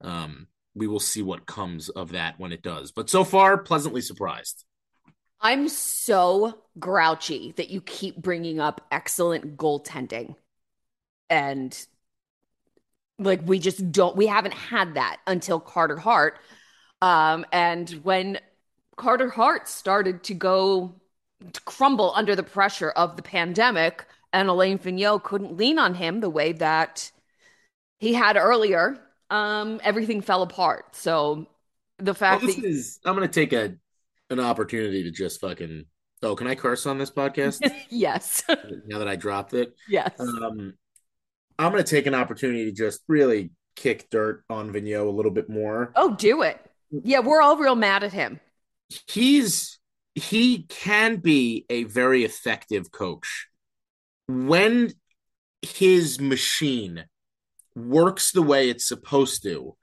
um, 0.00 0.48
we 0.74 0.86
will 0.86 1.00
see 1.00 1.22
what 1.22 1.46
comes 1.46 1.88
of 1.88 2.12
that 2.12 2.38
when 2.38 2.52
it 2.52 2.62
does. 2.62 2.92
But 2.92 3.10
so 3.10 3.24
far, 3.24 3.58
pleasantly 3.58 4.00
surprised. 4.00 4.64
I'm 5.40 5.68
so 5.68 6.58
grouchy 6.78 7.52
that 7.56 7.70
you 7.70 7.80
keep 7.80 8.16
bringing 8.16 8.60
up 8.60 8.86
excellent 8.90 9.56
goaltending. 9.56 10.34
And 11.30 11.86
like 13.18 13.40
we 13.44 13.58
just 13.58 13.92
don't 13.92 14.16
we 14.16 14.26
haven't 14.26 14.54
had 14.54 14.94
that 14.94 15.18
until 15.26 15.60
Carter 15.60 15.96
Hart. 15.96 16.38
Um 17.00 17.46
and 17.52 17.88
when 18.02 18.40
Carter 18.98 19.30
Hart 19.30 19.68
started 19.68 20.22
to 20.24 20.34
go 20.34 20.94
to 21.52 21.60
crumble 21.62 22.12
under 22.14 22.36
the 22.36 22.42
pressure 22.42 22.90
of 22.90 23.16
the 23.16 23.22
pandemic 23.22 24.04
and 24.32 24.48
Alain 24.48 24.78
Vigneault 24.78 25.22
couldn't 25.22 25.56
lean 25.56 25.78
on 25.78 25.94
him 25.94 26.20
the 26.20 26.28
way 26.28 26.52
that 26.52 27.10
he 27.98 28.12
had 28.12 28.36
earlier 28.36 28.98
um, 29.30 29.80
everything 29.82 30.20
fell 30.20 30.42
apart. 30.42 30.94
So 30.94 31.46
the 31.98 32.14
fact 32.14 32.42
well, 32.42 32.54
that 32.54 32.64
is, 32.64 32.98
I'm 33.04 33.14
going 33.14 33.28
to 33.28 33.32
take 33.32 33.52
a 33.52 33.74
an 34.30 34.40
opportunity 34.40 35.04
to 35.04 35.10
just 35.10 35.40
fucking. 35.40 35.84
Oh, 36.22 36.34
can 36.34 36.48
I 36.48 36.54
curse 36.54 36.84
on 36.86 36.98
this 36.98 37.10
podcast? 37.10 37.60
yes. 37.90 38.42
now 38.86 38.98
that 38.98 39.08
I 39.08 39.14
dropped 39.14 39.54
it. 39.54 39.74
Yes. 39.88 40.18
Um, 40.18 40.74
I'm 41.58 41.72
going 41.72 41.82
to 41.82 41.88
take 41.88 42.06
an 42.06 42.14
opportunity 42.14 42.64
to 42.64 42.72
just 42.72 43.02
really 43.06 43.50
kick 43.76 44.10
dirt 44.10 44.42
on 44.50 44.72
Vigneault 44.72 45.06
a 45.06 45.10
little 45.10 45.30
bit 45.30 45.48
more. 45.48 45.92
Oh, 45.94 46.14
do 46.16 46.42
it. 46.42 46.60
Yeah, 46.90 47.20
we're 47.20 47.40
all 47.40 47.56
real 47.56 47.76
mad 47.76 48.02
at 48.02 48.12
him. 48.12 48.40
He's 49.06 49.78
he 50.14 50.64
can 50.68 51.16
be 51.16 51.64
a 51.70 51.84
very 51.84 52.24
effective 52.24 52.90
coach 52.90 53.46
when 54.26 54.92
his 55.62 56.20
machine 56.20 57.04
works 57.74 58.32
the 58.32 58.42
way 58.42 58.68
it's 58.68 58.86
supposed 58.86 59.42
to. 59.44 59.76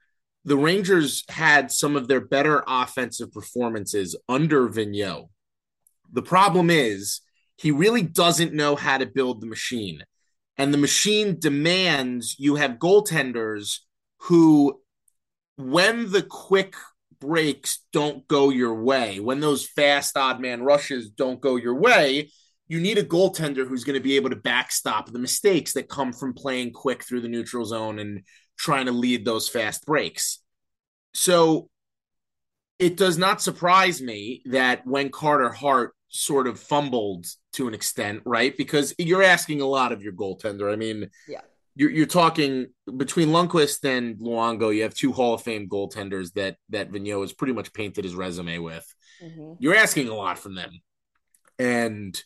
The 0.44 0.56
Rangers 0.56 1.24
had 1.28 1.72
some 1.72 1.96
of 1.96 2.06
their 2.06 2.20
better 2.20 2.62
offensive 2.66 3.32
performances 3.32 4.16
under 4.28 4.68
Vigneault. 4.68 5.28
The 6.12 6.22
problem 6.22 6.70
is 6.70 7.20
he 7.56 7.70
really 7.70 8.02
doesn't 8.02 8.52
know 8.52 8.76
how 8.76 8.98
to 8.98 9.06
build 9.06 9.40
the 9.40 9.46
machine. 9.46 10.04
And 10.56 10.72
the 10.72 10.78
machine 10.78 11.38
demands 11.38 12.36
you 12.38 12.54
have 12.56 12.72
goaltenders 12.72 13.80
who, 14.20 14.80
when 15.56 16.12
the 16.12 16.22
quick 16.22 16.74
breaks 17.20 17.80
don't 17.92 18.26
go 18.28 18.50
your 18.50 18.82
way, 18.82 19.20
when 19.20 19.40
those 19.40 19.66
fast 19.66 20.16
odd 20.16 20.40
man 20.40 20.62
rushes 20.62 21.10
don't 21.10 21.40
go 21.40 21.56
your 21.56 21.74
way, 21.74 22.30
you 22.68 22.80
need 22.80 22.98
a 22.98 23.04
goaltender 23.04 23.66
who's 23.66 23.84
going 23.84 23.98
to 23.98 24.02
be 24.02 24.16
able 24.16 24.30
to 24.30 24.36
backstop 24.36 25.10
the 25.10 25.18
mistakes 25.18 25.72
that 25.74 25.88
come 25.88 26.12
from 26.12 26.34
playing 26.34 26.72
quick 26.72 27.04
through 27.04 27.20
the 27.20 27.28
neutral 27.28 27.64
zone 27.64 27.98
and 27.98 28.22
trying 28.58 28.86
to 28.86 28.92
lead 28.92 29.24
those 29.24 29.48
fast 29.48 29.86
breaks. 29.86 30.40
So 31.14 31.68
it 32.78 32.96
does 32.96 33.18
not 33.18 33.40
surprise 33.40 34.02
me 34.02 34.42
that 34.46 34.86
when 34.86 35.10
Carter 35.10 35.50
Hart 35.50 35.94
sort 36.08 36.46
of 36.46 36.58
fumbled 36.58 37.26
to 37.52 37.68
an 37.68 37.74
extent, 37.74 38.22
right? 38.24 38.56
Because 38.56 38.94
you're 38.98 39.22
asking 39.22 39.60
a 39.60 39.66
lot 39.66 39.92
of 39.92 40.02
your 40.02 40.12
goaltender. 40.12 40.72
I 40.72 40.76
mean, 40.76 41.10
yeah. 41.28 41.40
You're, 41.76 41.90
you're 41.90 42.06
talking 42.06 42.68
between 42.96 43.28
Lundqvist 43.28 43.84
and 43.84 44.18
Luongo. 44.18 44.74
You 44.74 44.82
have 44.82 44.94
two 44.94 45.12
Hall 45.12 45.34
of 45.34 45.42
Fame 45.42 45.68
goaltenders 45.68 46.32
that 46.32 46.56
that 46.70 46.90
Vigneault 46.90 47.20
has 47.20 47.32
pretty 47.34 47.52
much 47.52 47.72
painted 47.72 48.04
his 48.04 48.14
resume 48.14 48.58
with. 48.58 48.86
Mm-hmm. 49.22 49.52
You're 49.60 49.76
asking 49.76 50.08
a 50.08 50.14
lot 50.14 50.38
from 50.38 50.54
them, 50.54 50.70
and 51.58 52.18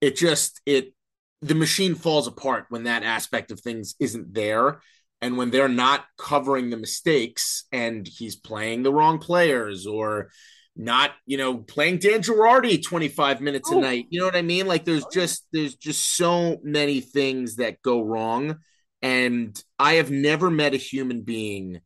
it 0.00 0.16
just 0.16 0.62
it 0.64 0.94
the 1.42 1.54
machine 1.54 1.94
falls 1.94 2.26
apart 2.26 2.66
when 2.70 2.84
that 2.84 3.02
aspect 3.02 3.50
of 3.50 3.60
things 3.60 3.94
isn't 4.00 4.32
there. 4.34 4.80
And 5.20 5.36
when 5.36 5.50
they're 5.50 5.68
not 5.68 6.04
covering 6.18 6.68
the 6.70 6.76
mistakes 6.76 7.64
and 7.72 8.06
he's 8.06 8.36
playing 8.36 8.82
the 8.82 8.92
wrong 8.92 9.18
players 9.18 9.86
or 9.86 10.30
not, 10.74 11.12
you 11.24 11.38
know, 11.38 11.56
playing 11.56 11.98
Dan 11.98 12.20
Girardi 12.20 12.82
25 12.84 13.40
minutes 13.40 13.70
oh. 13.72 13.78
a 13.78 13.80
night. 13.80 14.06
You 14.10 14.20
know 14.20 14.26
what 14.26 14.36
I 14.36 14.42
mean? 14.42 14.66
Like 14.66 14.84
there's 14.84 15.04
oh, 15.04 15.10
just 15.12 15.46
there's 15.52 15.74
just 15.74 16.16
so 16.16 16.58
many 16.62 17.00
things 17.00 17.56
that 17.56 17.80
go 17.82 18.02
wrong. 18.02 18.56
And 19.06 19.62
I 19.78 19.94
have 19.94 20.10
never 20.10 20.50
met 20.50 20.74
a 20.74 20.78
human 20.78 21.20
being 21.22 21.80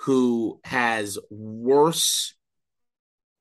who 0.00 0.60
has 0.64 1.18
worse 1.30 2.34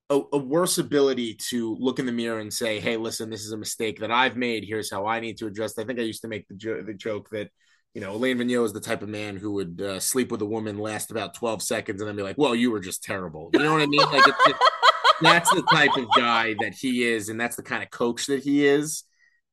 a, 0.10 0.22
a, 0.32 0.38
worse 0.38 0.78
ability 0.78 1.36
to 1.50 1.76
look 1.78 2.00
in 2.00 2.06
the 2.06 2.14
mirror 2.14 2.40
and 2.40 2.54
say, 2.54 2.80
"Hey, 2.80 2.96
listen, 2.96 3.30
this 3.30 3.46
is 3.46 3.52
a 3.52 3.58
mistake 3.58 4.00
that 4.00 4.12
I've 4.12 4.38
made. 4.38 4.64
Here's 4.64 4.90
how 4.90 5.08
I 5.08 5.20
need 5.20 5.38
to 5.40 5.48
adjust." 5.48 5.78
I 5.78 5.84
think 5.84 6.00
I 6.00 6.04
used 6.04 6.22
to 6.22 6.30
make 6.30 6.48
the, 6.48 6.56
jo- 6.56 6.84
the 6.84 6.94
joke 6.94 7.30
that 7.32 7.50
you 7.94 8.00
know 8.00 8.14
Alain 8.14 8.38
Vigneault 8.38 8.68
is 8.68 8.74
the 8.74 8.80
type 8.80 9.02
of 9.02 9.10
man 9.10 9.36
who 9.36 9.52
would 9.56 9.82
uh, 9.82 10.00
sleep 10.00 10.32
with 10.32 10.42
a 10.42 10.46
woman, 10.46 10.78
last 10.78 11.12
about 11.12 11.34
twelve 11.34 11.62
seconds, 11.62 12.00
and 12.00 12.08
then 12.08 12.16
be 12.16 12.24
like, 12.24 12.38
"Well, 12.38 12.56
you 12.56 12.72
were 12.72 12.80
just 12.80 13.04
terrible." 13.04 13.50
You 13.54 13.60
know 13.60 13.74
what 13.74 13.82
I 13.82 13.88
mean? 13.88 14.06
Like 14.06 14.24
it's, 14.26 14.60
that's 15.22 15.50
the 15.50 15.64
type 15.64 15.98
of 15.98 16.06
guy 16.16 16.56
that 16.62 16.74
he 16.74 17.04
is, 17.04 17.28
and 17.28 17.38
that's 17.38 17.58
the 17.58 17.64
kind 17.64 17.84
of 17.84 17.90
coach 17.90 18.28
that 18.28 18.42
he 18.42 18.66
is. 18.66 19.04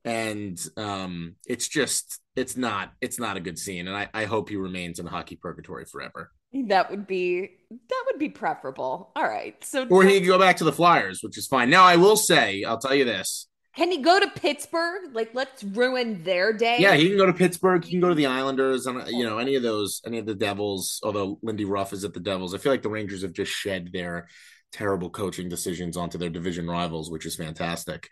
And 0.09 0.59
um, 0.77 1.35
it's 1.47 1.69
just 1.69 2.21
it's 2.35 2.57
not 2.57 2.93
it's 3.01 3.19
not 3.19 3.37
a 3.37 3.41
good 3.41 3.59
scene, 3.59 3.89
and 3.89 3.97
I, 3.97 4.09
I 4.15 4.25
hope 4.25 4.49
he 4.49 4.57
remains 4.57 4.99
in 4.99 5.07
hockey 5.07 5.37
purgatory 5.37 5.85
forever. 5.85 6.31
That 6.53 6.91
would 6.91 7.07
be 7.07 7.51
that 7.71 8.05
would 8.07 8.19
be 8.19 8.31
preferable. 8.31 9.13
All 9.15 9.25
right. 9.25 9.63
So 9.63 9.87
Or 9.89 10.05
he 10.05 10.21
could 10.21 10.27
go 10.27 10.39
back 10.39 10.57
to 10.59 10.65
the 10.65 10.73
Flyers, 10.73 11.23
which 11.23 11.37
is 11.37 11.47
fine. 11.47 11.69
Now 11.69 11.85
I 11.85 11.97
will 11.97 12.17
say, 12.17 12.65
I'll 12.65 12.79
tell 12.79 12.95
you 12.95 13.05
this. 13.05 13.49
Can 13.77 13.93
he 13.93 13.99
go 13.99 14.19
to 14.19 14.29
Pittsburgh? 14.31 15.15
Like 15.15 15.31
let's 15.35 15.63
ruin 15.63 16.25
their 16.25 16.53
day. 16.53 16.77
Yeah, 16.81 16.95
he 16.95 17.09
can 17.09 17.19
go 17.19 17.27
to 17.27 17.35
Pittsburgh, 17.35 17.85
he 17.85 17.91
can 17.91 18.01
go 18.01 18.09
to 18.09 18.15
the 18.15 18.27
Islanders, 18.27 18.87
and 18.87 19.07
you 19.09 19.25
know, 19.25 19.39
any 19.39 19.57
of 19.57 19.63
those, 19.63 20.01
any 20.07 20.19
of 20.19 20.27
the 20.27 20.35
Devils, 20.35 21.01
although 21.05 21.39
Lindy 21.43 21.65
Ruff 21.67 21.93
is 21.93 22.05
at 22.05 22.15
the 22.15 22.21
Devils. 22.21 22.55
I 22.55 22.59
feel 22.59 22.73
like 22.73 22.83
the 22.83 22.89
Rangers 22.89 23.23
have 23.23 23.33
just 23.33 23.53
shed 23.53 23.91
their 23.93 24.27
terrible 24.73 25.11
coaching 25.11 25.49
decisions 25.49 25.97
onto 25.97 26.19
their 26.19 26.29
division 26.29 26.67
rivals, 26.67 27.11
which 27.11 27.27
is 27.27 27.37
fantastic. 27.37 28.09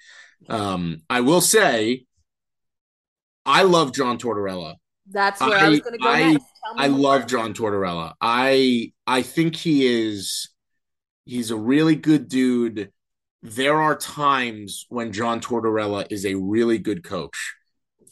Um, 0.48 1.02
I 1.10 1.20
will 1.20 1.40
say 1.40 2.06
I 3.44 3.62
love 3.62 3.92
John 3.92 4.18
Tortorella. 4.18 4.76
That's 5.08 5.40
where 5.40 5.58
I, 5.58 5.66
I 5.66 5.68
was 5.68 5.80
going 5.80 5.92
to 5.92 5.98
go 5.98 6.08
I, 6.08 6.32
next. 6.32 6.46
I 6.76 6.86
love 6.88 7.26
John 7.26 7.54
Tortorella. 7.54 8.14
I 8.20 8.92
I 9.06 9.22
think 9.22 9.54
he 9.54 9.86
is 9.86 10.48
he's 11.24 11.50
a 11.50 11.56
really 11.56 11.94
good 11.94 12.28
dude. 12.28 12.90
There 13.42 13.80
are 13.80 13.96
times 13.96 14.86
when 14.88 15.12
John 15.12 15.40
Tortorella 15.40 16.06
is 16.10 16.26
a 16.26 16.34
really 16.34 16.78
good 16.78 17.04
coach. 17.04 17.54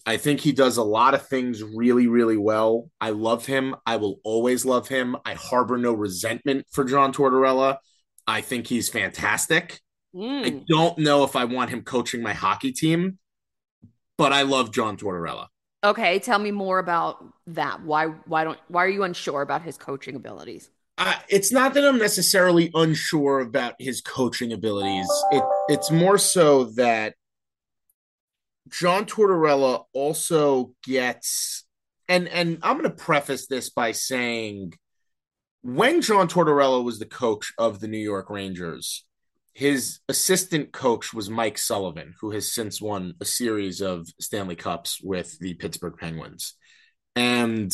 I 0.06 0.18
think 0.18 0.40
he 0.40 0.52
does 0.52 0.76
a 0.76 0.84
lot 0.84 1.14
of 1.14 1.26
things 1.26 1.62
really, 1.62 2.06
really 2.06 2.36
well. 2.36 2.90
I 3.00 3.10
love 3.10 3.46
him. 3.46 3.74
I 3.86 3.96
will 3.96 4.20
always 4.22 4.64
love 4.66 4.86
him. 4.86 5.16
I 5.24 5.34
harbor 5.34 5.78
no 5.78 5.94
resentment 5.94 6.66
for 6.70 6.84
John 6.84 7.12
Tortorella. 7.12 7.78
I 8.26 8.42
think 8.42 8.66
he's 8.66 8.88
fantastic. 8.88 9.80
Mm. 10.14 10.46
I 10.46 10.64
don't 10.68 10.98
know 10.98 11.24
if 11.24 11.34
I 11.34 11.44
want 11.44 11.70
him 11.70 11.82
coaching 11.82 12.22
my 12.22 12.32
hockey 12.32 12.72
team, 12.72 13.18
but 14.16 14.32
I 14.32 14.42
love 14.42 14.72
John 14.72 14.96
Tortorella. 14.96 15.48
Okay, 15.82 16.18
tell 16.18 16.38
me 16.38 16.50
more 16.50 16.78
about 16.78 17.24
that. 17.48 17.82
Why 17.82 18.06
why 18.06 18.44
don't 18.44 18.58
why 18.68 18.84
are 18.84 18.88
you 18.88 19.02
unsure 19.02 19.42
about 19.42 19.62
his 19.62 19.76
coaching 19.76 20.16
abilities? 20.16 20.70
Uh, 20.96 21.14
it's 21.28 21.50
not 21.50 21.74
that 21.74 21.84
I'm 21.84 21.98
necessarily 21.98 22.70
unsure 22.72 23.40
about 23.40 23.74
his 23.78 24.00
coaching 24.00 24.52
abilities. 24.52 25.08
It 25.32 25.42
it's 25.68 25.90
more 25.90 26.16
so 26.16 26.64
that 26.76 27.14
John 28.70 29.04
Tortorella 29.04 29.84
also 29.92 30.72
gets 30.84 31.64
and 32.08 32.28
and 32.28 32.58
I'm 32.62 32.78
going 32.78 32.90
to 32.90 32.96
preface 32.96 33.46
this 33.46 33.70
by 33.70 33.92
saying 33.92 34.74
when 35.62 36.02
John 36.02 36.28
Tortorella 36.28 36.84
was 36.84 36.98
the 36.98 37.06
coach 37.06 37.52
of 37.58 37.80
the 37.80 37.88
New 37.88 37.98
York 37.98 38.30
Rangers, 38.30 39.04
his 39.54 40.00
assistant 40.08 40.72
coach 40.72 41.14
was 41.14 41.30
Mike 41.30 41.58
Sullivan, 41.58 42.14
who 42.20 42.32
has 42.32 42.52
since 42.52 42.82
won 42.82 43.14
a 43.20 43.24
series 43.24 43.80
of 43.80 44.06
Stanley 44.20 44.56
Cups 44.56 45.00
with 45.02 45.38
the 45.38 45.54
Pittsburgh 45.54 45.94
Penguins. 45.98 46.54
And 47.14 47.72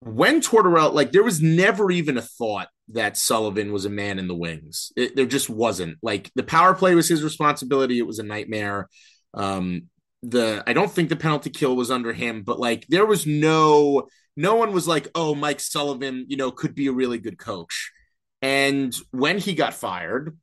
when 0.00 0.40
Tortorella, 0.40 0.92
like, 0.94 1.12
there 1.12 1.22
was 1.22 1.42
never 1.42 1.90
even 1.90 2.16
a 2.16 2.22
thought 2.22 2.68
that 2.88 3.18
Sullivan 3.18 3.72
was 3.72 3.84
a 3.84 3.90
man 3.90 4.18
in 4.18 4.26
the 4.26 4.34
wings. 4.34 4.90
It, 4.96 5.14
there 5.14 5.26
just 5.26 5.50
wasn't. 5.50 5.98
Like, 6.02 6.30
the 6.34 6.42
power 6.42 6.74
play 6.74 6.94
was 6.94 7.08
his 7.08 7.22
responsibility. 7.22 7.98
It 7.98 8.06
was 8.06 8.18
a 8.18 8.22
nightmare. 8.22 8.88
Um, 9.34 9.90
the 10.22 10.64
I 10.66 10.72
don't 10.72 10.90
think 10.90 11.10
the 11.10 11.16
penalty 11.16 11.50
kill 11.50 11.76
was 11.76 11.90
under 11.90 12.14
him, 12.14 12.42
but 12.42 12.58
like, 12.58 12.86
there 12.88 13.04
was 13.04 13.26
no, 13.26 14.08
no 14.34 14.54
one 14.54 14.72
was 14.72 14.88
like, 14.88 15.08
oh, 15.14 15.34
Mike 15.34 15.60
Sullivan, 15.60 16.24
you 16.28 16.38
know, 16.38 16.50
could 16.50 16.74
be 16.74 16.86
a 16.86 16.92
really 16.92 17.18
good 17.18 17.36
coach. 17.36 17.92
And 18.40 18.94
when 19.10 19.36
he 19.38 19.54
got 19.54 19.74
fired, 19.74 20.38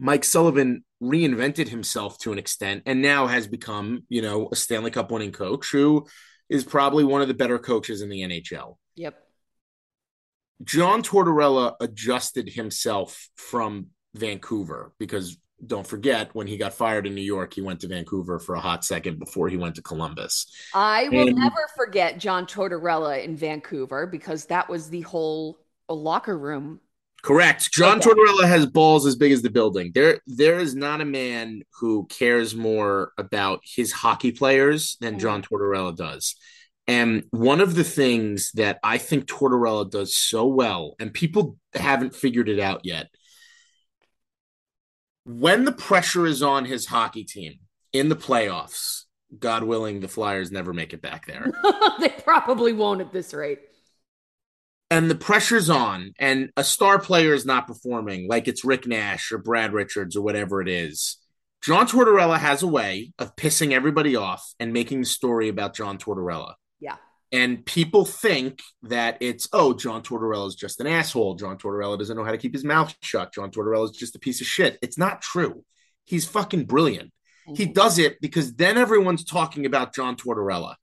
Mike 0.00 0.24
Sullivan 0.24 0.82
reinvented 1.02 1.68
himself 1.68 2.18
to 2.18 2.32
an 2.32 2.38
extent 2.38 2.82
and 2.86 3.02
now 3.02 3.26
has 3.26 3.46
become, 3.46 4.04
you 4.08 4.22
know, 4.22 4.48
a 4.50 4.56
Stanley 4.56 4.90
Cup 4.90 5.10
winning 5.10 5.30
coach 5.30 5.70
who 5.70 6.06
is 6.48 6.64
probably 6.64 7.04
one 7.04 7.20
of 7.20 7.28
the 7.28 7.34
better 7.34 7.58
coaches 7.58 8.00
in 8.00 8.08
the 8.08 8.22
NHL. 8.22 8.76
Yep. 8.96 9.22
John 10.64 11.02
Tortorella 11.02 11.74
adjusted 11.80 12.48
himself 12.48 13.28
from 13.36 13.88
Vancouver 14.14 14.92
because 14.98 15.36
don't 15.64 15.86
forget 15.86 16.34
when 16.34 16.46
he 16.46 16.56
got 16.56 16.72
fired 16.72 17.06
in 17.06 17.14
New 17.14 17.20
York, 17.20 17.52
he 17.52 17.60
went 17.60 17.80
to 17.80 17.88
Vancouver 17.88 18.38
for 18.38 18.54
a 18.54 18.60
hot 18.60 18.84
second 18.84 19.18
before 19.18 19.48
he 19.48 19.58
went 19.58 19.74
to 19.74 19.82
Columbus. 19.82 20.46
I 20.74 21.08
will 21.10 21.28
and, 21.28 21.36
never 21.36 21.66
forget 21.76 22.18
John 22.18 22.46
Tortorella 22.46 23.22
in 23.22 23.36
Vancouver 23.36 24.06
because 24.06 24.46
that 24.46 24.70
was 24.70 24.88
the 24.88 25.02
whole 25.02 25.58
locker 25.88 26.36
room 26.36 26.80
Correct. 27.22 27.70
John 27.72 27.98
okay. 27.98 28.10
Tortorella 28.10 28.48
has 28.48 28.66
balls 28.66 29.06
as 29.06 29.16
big 29.16 29.32
as 29.32 29.42
the 29.42 29.50
building. 29.50 29.92
There, 29.94 30.20
there 30.26 30.58
is 30.58 30.74
not 30.74 31.00
a 31.00 31.04
man 31.04 31.62
who 31.80 32.06
cares 32.06 32.54
more 32.54 33.12
about 33.18 33.60
his 33.64 33.92
hockey 33.92 34.32
players 34.32 34.96
than 35.00 35.12
mm-hmm. 35.12 35.20
John 35.20 35.42
Tortorella 35.42 35.94
does. 35.94 36.34
And 36.86 37.24
one 37.30 37.60
of 37.60 37.74
the 37.74 37.84
things 37.84 38.50
that 38.54 38.78
I 38.82 38.98
think 38.98 39.26
Tortorella 39.26 39.88
does 39.88 40.16
so 40.16 40.46
well, 40.46 40.96
and 40.98 41.12
people 41.12 41.56
haven't 41.74 42.16
figured 42.16 42.48
it 42.48 42.58
out 42.58 42.80
yet, 42.84 43.08
when 45.24 45.64
the 45.64 45.72
pressure 45.72 46.26
is 46.26 46.42
on 46.42 46.64
his 46.64 46.86
hockey 46.86 47.24
team 47.24 47.60
in 47.92 48.08
the 48.08 48.16
playoffs, 48.16 49.04
God 49.38 49.62
willing, 49.62 50.00
the 50.00 50.08
Flyers 50.08 50.50
never 50.50 50.72
make 50.72 50.92
it 50.92 51.02
back 51.02 51.26
there. 51.26 51.52
they 52.00 52.08
probably 52.08 52.72
won't 52.72 53.00
at 53.00 53.12
this 53.12 53.32
rate 53.32 53.60
and 54.90 55.08
the 55.08 55.14
pressure's 55.14 55.70
on 55.70 56.12
and 56.18 56.50
a 56.56 56.64
star 56.64 56.98
player 56.98 57.32
is 57.32 57.46
not 57.46 57.68
performing 57.68 58.28
like 58.28 58.48
it's 58.48 58.64
Rick 58.64 58.86
Nash 58.86 59.30
or 59.30 59.38
Brad 59.38 59.72
Richards 59.72 60.16
or 60.16 60.22
whatever 60.22 60.60
it 60.60 60.68
is. 60.68 61.16
John 61.62 61.86
Tortorella 61.86 62.38
has 62.38 62.62
a 62.62 62.66
way 62.66 63.12
of 63.18 63.36
pissing 63.36 63.72
everybody 63.72 64.16
off 64.16 64.54
and 64.58 64.72
making 64.72 65.00
the 65.00 65.06
story 65.06 65.48
about 65.48 65.74
John 65.74 65.98
Tortorella. 65.98 66.54
Yeah. 66.80 66.96
And 67.32 67.64
people 67.64 68.04
think 68.04 68.60
that 68.84 69.18
it's, 69.20 69.48
oh, 69.52 69.74
John 69.74 70.02
Tortorella 70.02 70.48
is 70.48 70.54
just 70.54 70.80
an 70.80 70.86
asshole. 70.86 71.34
John 71.34 71.58
Tortorella 71.58 71.98
doesn't 71.98 72.16
know 72.16 72.24
how 72.24 72.32
to 72.32 72.38
keep 72.38 72.54
his 72.54 72.64
mouth 72.64 72.94
shut. 73.02 73.32
John 73.32 73.50
Tortorella 73.50 73.84
is 73.84 73.90
just 73.92 74.16
a 74.16 74.18
piece 74.18 74.40
of 74.40 74.46
shit. 74.46 74.78
It's 74.82 74.98
not 74.98 75.20
true. 75.20 75.64
He's 76.06 76.26
fucking 76.26 76.64
brilliant. 76.64 77.12
Mm-hmm. 77.46 77.54
He 77.54 77.66
does 77.66 77.98
it 77.98 78.20
because 78.20 78.54
then 78.54 78.76
everyone's 78.76 79.24
talking 79.24 79.66
about 79.66 79.94
John 79.94 80.16
Tortorella 80.16 80.74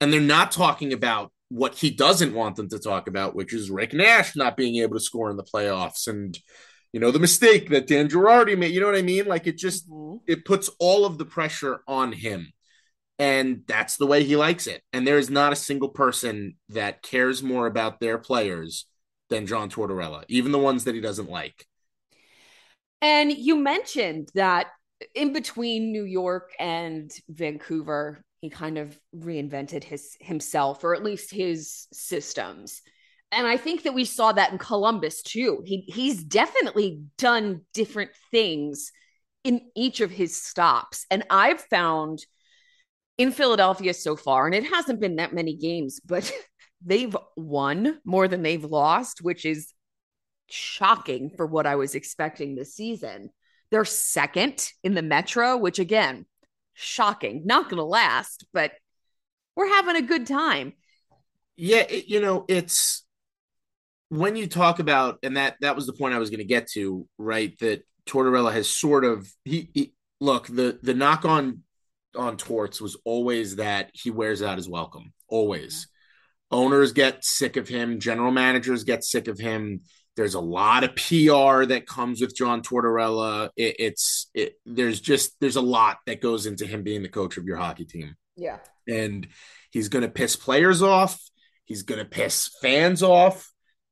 and 0.00 0.12
they're 0.12 0.20
not 0.20 0.52
talking 0.52 0.92
about 0.92 1.32
what 1.50 1.74
he 1.74 1.90
doesn't 1.90 2.32
want 2.32 2.56
them 2.56 2.68
to 2.70 2.78
talk 2.78 3.08
about, 3.08 3.34
which 3.34 3.52
is 3.52 3.70
Rick 3.70 3.92
Nash 3.92 4.36
not 4.36 4.56
being 4.56 4.76
able 4.76 4.94
to 4.94 5.04
score 5.04 5.30
in 5.30 5.36
the 5.36 5.44
playoffs 5.44 6.06
and 6.06 6.38
you 6.92 7.00
know 7.00 7.10
the 7.10 7.18
mistake 7.18 7.70
that 7.70 7.86
Dan 7.86 8.08
Girardi 8.08 8.56
made. 8.56 8.72
You 8.72 8.80
know 8.80 8.86
what 8.86 8.96
I 8.96 9.02
mean? 9.02 9.26
Like 9.26 9.46
it 9.46 9.58
just 9.58 9.88
mm-hmm. 9.88 10.18
it 10.26 10.44
puts 10.44 10.70
all 10.78 11.04
of 11.04 11.18
the 11.18 11.24
pressure 11.24 11.80
on 11.86 12.12
him. 12.12 12.52
And 13.18 13.64
that's 13.66 13.98
the 13.98 14.06
way 14.06 14.24
he 14.24 14.34
likes 14.34 14.66
it. 14.66 14.82
And 14.94 15.06
there 15.06 15.18
is 15.18 15.28
not 15.28 15.52
a 15.52 15.56
single 15.56 15.90
person 15.90 16.54
that 16.70 17.02
cares 17.02 17.42
more 17.42 17.66
about 17.66 18.00
their 18.00 18.16
players 18.16 18.86
than 19.28 19.46
John 19.46 19.68
Tortorella, 19.68 20.24
even 20.28 20.52
the 20.52 20.58
ones 20.58 20.84
that 20.84 20.94
he 20.94 21.02
doesn't 21.02 21.28
like. 21.28 21.66
And 23.02 23.30
you 23.30 23.56
mentioned 23.56 24.30
that 24.34 24.68
in 25.14 25.32
between 25.32 25.92
New 25.92 26.04
York 26.04 26.52
and 26.58 27.10
Vancouver, 27.28 28.24
he 28.40 28.50
kind 28.50 28.78
of 28.78 28.98
reinvented 29.14 29.84
his 29.84 30.16
himself 30.20 30.82
or 30.82 30.94
at 30.94 31.04
least 31.04 31.30
his 31.30 31.86
systems. 31.92 32.82
And 33.32 33.46
i 33.46 33.56
think 33.56 33.84
that 33.84 33.94
we 33.94 34.04
saw 34.04 34.32
that 34.32 34.52
in 34.52 34.58
columbus 34.58 35.22
too. 35.22 35.62
He 35.64 35.84
he's 35.86 36.22
definitely 36.24 37.02
done 37.18 37.62
different 37.74 38.10
things 38.30 38.92
in 39.44 39.62
each 39.76 40.00
of 40.00 40.10
his 40.10 40.40
stops. 40.40 41.06
And 41.10 41.24
i've 41.30 41.60
found 41.62 42.24
in 43.18 43.32
Philadelphia 43.32 43.92
so 43.92 44.16
far, 44.16 44.46
and 44.46 44.54
it 44.54 44.64
hasn't 44.64 44.98
been 44.98 45.16
that 45.16 45.34
many 45.34 45.54
games, 45.54 46.00
but 46.02 46.32
they've 46.84 47.14
won 47.36 47.98
more 48.02 48.26
than 48.26 48.42
they've 48.42 48.64
lost, 48.64 49.20
which 49.20 49.44
is 49.44 49.74
shocking 50.48 51.30
for 51.36 51.46
what 51.46 51.66
I 51.66 51.76
was 51.76 51.94
expecting 51.94 52.54
this 52.54 52.74
season. 52.74 53.28
They're 53.70 53.84
second 53.84 54.70
in 54.82 54.94
the 54.94 55.02
Metro, 55.02 55.58
which 55.58 55.78
again, 55.78 56.24
shocking. 56.80 57.42
Not 57.44 57.64
going 57.64 57.78
to 57.78 57.84
last, 57.84 58.44
but 58.52 58.72
we're 59.56 59.68
having 59.68 59.96
a 59.96 60.02
good 60.02 60.26
time. 60.26 60.72
Yeah, 61.56 61.84
it, 61.88 62.06
you 62.06 62.20
know, 62.20 62.44
it's 62.48 63.04
when 64.08 64.36
you 64.36 64.46
talk 64.46 64.78
about, 64.78 65.18
and 65.22 65.36
that 65.36 65.56
that 65.60 65.76
was 65.76 65.86
the 65.86 65.92
point 65.92 66.14
I 66.14 66.18
was 66.18 66.30
going 66.30 66.38
to 66.38 66.44
get 66.44 66.70
to, 66.72 67.06
right? 67.18 67.56
That 67.60 67.84
Tortorella 68.06 68.52
has 68.52 68.68
sort 68.68 69.04
of 69.04 69.30
he, 69.44 69.70
he 69.74 69.94
look 70.20 70.46
the 70.46 70.78
the 70.82 70.94
knock 70.94 71.24
on 71.24 71.62
on 72.16 72.36
Torts 72.36 72.80
was 72.80 72.96
always 73.04 73.56
that 73.56 73.90
he 73.92 74.10
wears 74.10 74.42
out 74.42 74.56
his 74.56 74.68
welcome. 74.68 75.12
Always, 75.28 75.88
owners 76.50 76.92
get 76.92 77.24
sick 77.24 77.56
of 77.56 77.68
him, 77.68 78.00
general 78.00 78.32
managers 78.32 78.84
get 78.84 79.04
sick 79.04 79.28
of 79.28 79.38
him. 79.38 79.82
There's 80.20 80.34
a 80.34 80.40
lot 80.40 80.84
of 80.84 80.94
PR 80.94 81.64
that 81.64 81.86
comes 81.86 82.20
with 82.20 82.36
John 82.36 82.60
Tortorella. 82.60 83.48
It, 83.56 83.76
it's 83.78 84.30
it, 84.34 84.54
there's 84.66 85.00
just 85.00 85.40
there's 85.40 85.56
a 85.56 85.62
lot 85.62 85.96
that 86.04 86.20
goes 86.20 86.44
into 86.44 86.66
him 86.66 86.82
being 86.82 87.02
the 87.02 87.08
coach 87.08 87.38
of 87.38 87.44
your 87.44 87.56
hockey 87.56 87.86
team. 87.86 88.16
Yeah, 88.36 88.58
and 88.86 89.26
he's 89.70 89.88
going 89.88 90.02
to 90.02 90.10
piss 90.10 90.36
players 90.36 90.82
off. 90.82 91.18
He's 91.64 91.84
going 91.84 92.00
to 92.00 92.04
piss 92.04 92.50
fans 92.60 93.02
off 93.02 93.50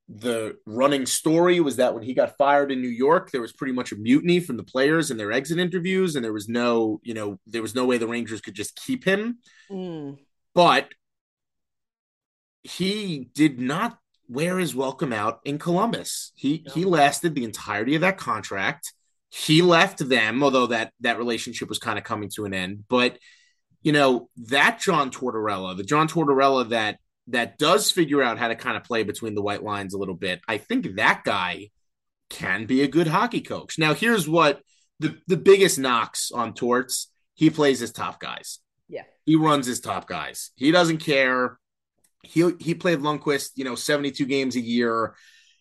the 0.08 0.56
running 0.64 1.04
story 1.04 1.61
was 1.61 1.76
that 1.76 1.94
when 1.94 2.02
he 2.02 2.14
got 2.14 2.37
fired 2.37 2.73
in 2.73 2.80
New 2.80 2.88
York, 2.88 3.30
there 3.30 3.42
was 3.42 3.52
pretty 3.52 3.75
much 3.75 3.92
a 3.92 3.97
mutiny 3.97 4.40
from 4.40 4.56
the 4.56 4.62
players 4.62 5.11
in 5.11 5.18
their 5.18 5.32
exit 5.32 5.58
interviews, 5.58 6.16
and 6.16 6.25
there 6.25 6.32
was 6.32 6.49
no, 6.49 7.00
you 7.02 7.12
know, 7.12 7.38
there 7.47 7.62
was 7.62 7.75
no 7.75 7.85
way 7.85 7.99
the 7.99 8.06
Rangers 8.06 8.40
could 8.40 8.54
just 8.54 8.76
keep 8.76 9.04
him. 9.04 9.38
Mm. 9.70 10.18
But 10.54 10.88
he 12.62 13.30
did 13.35 13.61
not 13.61 13.99
wear 14.28 14.58
his 14.58 14.75
welcome 14.75 15.12
out 15.12 15.40
in 15.44 15.58
Columbus. 15.58 16.32
He 16.35 16.64
no. 16.66 16.73
he 16.73 16.85
lasted 16.85 17.35
the 17.35 17.44
entirety 17.44 17.94
of 17.94 18.02
that 18.02 18.18
contract. 18.18 18.92
He 19.30 19.62
left 19.62 20.08
them, 20.08 20.42
although 20.42 20.68
that 20.68 20.92
that 21.00 21.18
relationship 21.18 21.68
was 21.68 21.78
kind 21.78 21.99
of 21.99 22.04
coming 22.04 22.30
to 22.35 22.44
an 22.44 22.54
end. 22.54 22.85
But 22.88 23.18
you 23.82 23.92
know 23.92 24.28
that 24.49 24.80
John 24.80 25.11
Tortorella, 25.11 25.76
the 25.76 25.85
John 25.85 26.08
Tortorella 26.08 26.68
that 26.70 26.99
that 27.28 27.58
does 27.58 27.90
figure 27.90 28.23
out 28.23 28.38
how 28.38 28.49
to 28.49 28.56
kind 28.56 28.76
of 28.76 28.85
play 28.85 29.02
between 29.02 29.35
the 29.35 29.42
white 29.42 29.62
lines 29.62 29.94
a 29.94 29.99
little 29.99 30.14
bit, 30.14 30.40
I 30.49 30.58
think 30.58 30.97
that 30.97 31.23
guy 31.25 31.70
can 32.30 32.66
be 32.66 32.82
a 32.82 32.88
good 32.88 33.06
hockey 33.06 33.40
coach. 33.40 33.78
Now, 33.78 33.94
here's 33.94 34.28
what 34.28 34.61
the, 35.00 35.18
the 35.26 35.37
biggest 35.37 35.78
knocks 35.78 36.30
on 36.30 36.54
Torts 36.54 37.11
he 37.35 37.50
plays 37.50 37.80
his 37.80 37.92
top 37.92 38.18
guys. 38.18 38.58
Yeah. 38.88 39.04
He 39.25 39.37
runs 39.37 39.66
his 39.66 39.80
top 39.80 40.08
guys. 40.08 40.50
He 40.56 40.70
doesn't 40.70 40.99
care. 40.99 41.58
He 42.28 42.52
he 42.61 42.75
played 42.75 43.00
Lundqvist, 43.00 43.52
you 43.56 43.64
know, 43.64 43.75
72 43.75 44.25
games 44.26 44.56
a 44.56 44.61
year. 44.61 45.14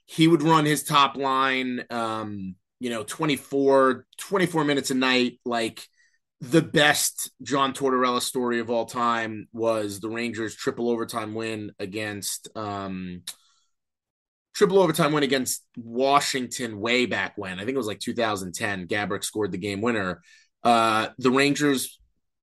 He 0.05 0.27
would 0.27 0.43
run 0.43 0.65
his 0.65 0.83
top 0.83 1.17
line 1.17 1.83
um, 1.89 2.55
you 2.79 2.89
know, 2.89 3.03
24 3.03 4.05
24 4.17 4.63
minutes 4.63 4.91
a 4.91 4.95
night 4.95 5.39
like 5.45 5.81
the 6.39 6.61
best 6.61 7.31
John 7.41 7.73
Tortorella 7.73 8.21
story 8.21 8.59
of 8.59 8.69
all 8.69 8.85
time 8.85 9.47
was 9.53 9.99
the 9.99 10.09
Rangers 10.09 10.55
triple 10.55 10.89
overtime 10.89 11.33
win 11.33 11.71
against 11.79 12.47
um 12.55 13.23
triple 14.53 14.79
overtime 14.79 15.13
win 15.13 15.23
against 15.23 15.63
Washington 15.77 16.79
way 16.79 17.05
back 17.05 17.33
when. 17.37 17.59
I 17.59 17.65
think 17.65 17.75
it 17.75 17.77
was 17.77 17.87
like 17.87 17.99
2010. 17.99 18.87
Gaborik 18.87 19.23
scored 19.23 19.51
the 19.51 19.57
game 19.57 19.81
winner. 19.81 20.21
Uh 20.63 21.09
the 21.17 21.31
Rangers 21.31 21.99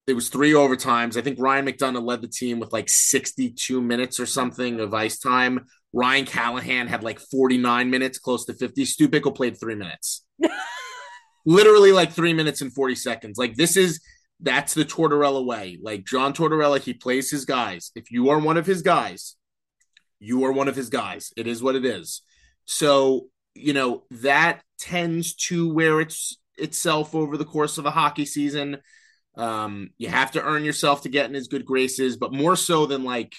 it 0.07 0.15
was 0.15 0.29
three 0.29 0.53
overtimes. 0.53 1.17
I 1.17 1.23
think 1.23 1.39
Ryan 1.41 1.67
McDonagh 1.67 2.05
led 2.05 2.23
the 2.23 2.29
team 2.29 2.59
with 2.59 2.73
like 2.73 2.89
62 2.89 3.81
minutes 3.81 4.21
or 4.21 4.27
something 4.27 4.81
of 4.81 4.93
ice 4.93 5.19
time. 5.19 5.67
Ryan 5.93 6.27
Callahan 6.27 6.89
had 6.89 7.03
like 7.03 7.21
49 7.21 7.89
minutes, 7.89 8.19
close 8.19 8.45
to 8.47 8.53
50. 8.53 8.85
Stu 8.85 9.09
Bickel 9.09 9.35
played 9.35 9.59
three 9.59 9.77
minutes. 9.77 10.25
literally 11.47 11.93
like 11.93 12.13
three 12.13 12.33
minutes 12.33 12.61
and 12.61 12.73
40 12.73 12.95
seconds. 12.95 13.39
Like 13.39 13.55
this 13.55 13.77
is 13.77 14.01
that's 14.41 14.75
the 14.75 14.85
Tortorella 14.85 15.45
way. 15.45 15.79
Like 15.83 16.05
John 16.05 16.33
Tortorella, 16.33 16.81
he 16.81 16.95
plays 16.95 17.31
his 17.31 17.45
guys. 17.45 17.91
If 17.95 18.11
you 18.11 18.31
are 18.31 18.39
one 18.39 18.57
of 18.57 18.67
his 18.67 18.83
guys, 18.83 19.37
you 20.19 20.45
are 20.45 20.53
one 20.53 20.69
of 20.69 20.77
his 20.77 20.91
guys. 20.91 21.33
It 21.37 21.47
is 21.47 21.63
what 21.63 21.77
it 21.77 21.85
is. 21.85 22.23
So, 22.67 23.29
you 23.55 23.73
know, 23.73 24.05
that 24.11 24.63
tends 24.79 25.35
to 25.35 25.73
wear 25.73 26.01
its 26.01 26.39
itself 26.57 27.15
over 27.15 27.37
the 27.37 27.45
course 27.45 27.79
of 27.79 27.87
a 27.87 27.91
hockey 27.91 28.25
season. 28.25 28.79
Um, 29.37 29.91
you 29.99 30.09
have 30.09 30.33
to 30.33 30.43
earn 30.43 30.65
yourself 30.65 31.03
to 31.03 31.09
get 31.09 31.27
in 31.27 31.35
his 31.35 31.49
good 31.49 31.65
graces, 31.65 32.17
but 32.17 32.33
more 32.33 32.57
so 32.57 32.87
than 32.87 33.05
like 33.05 33.35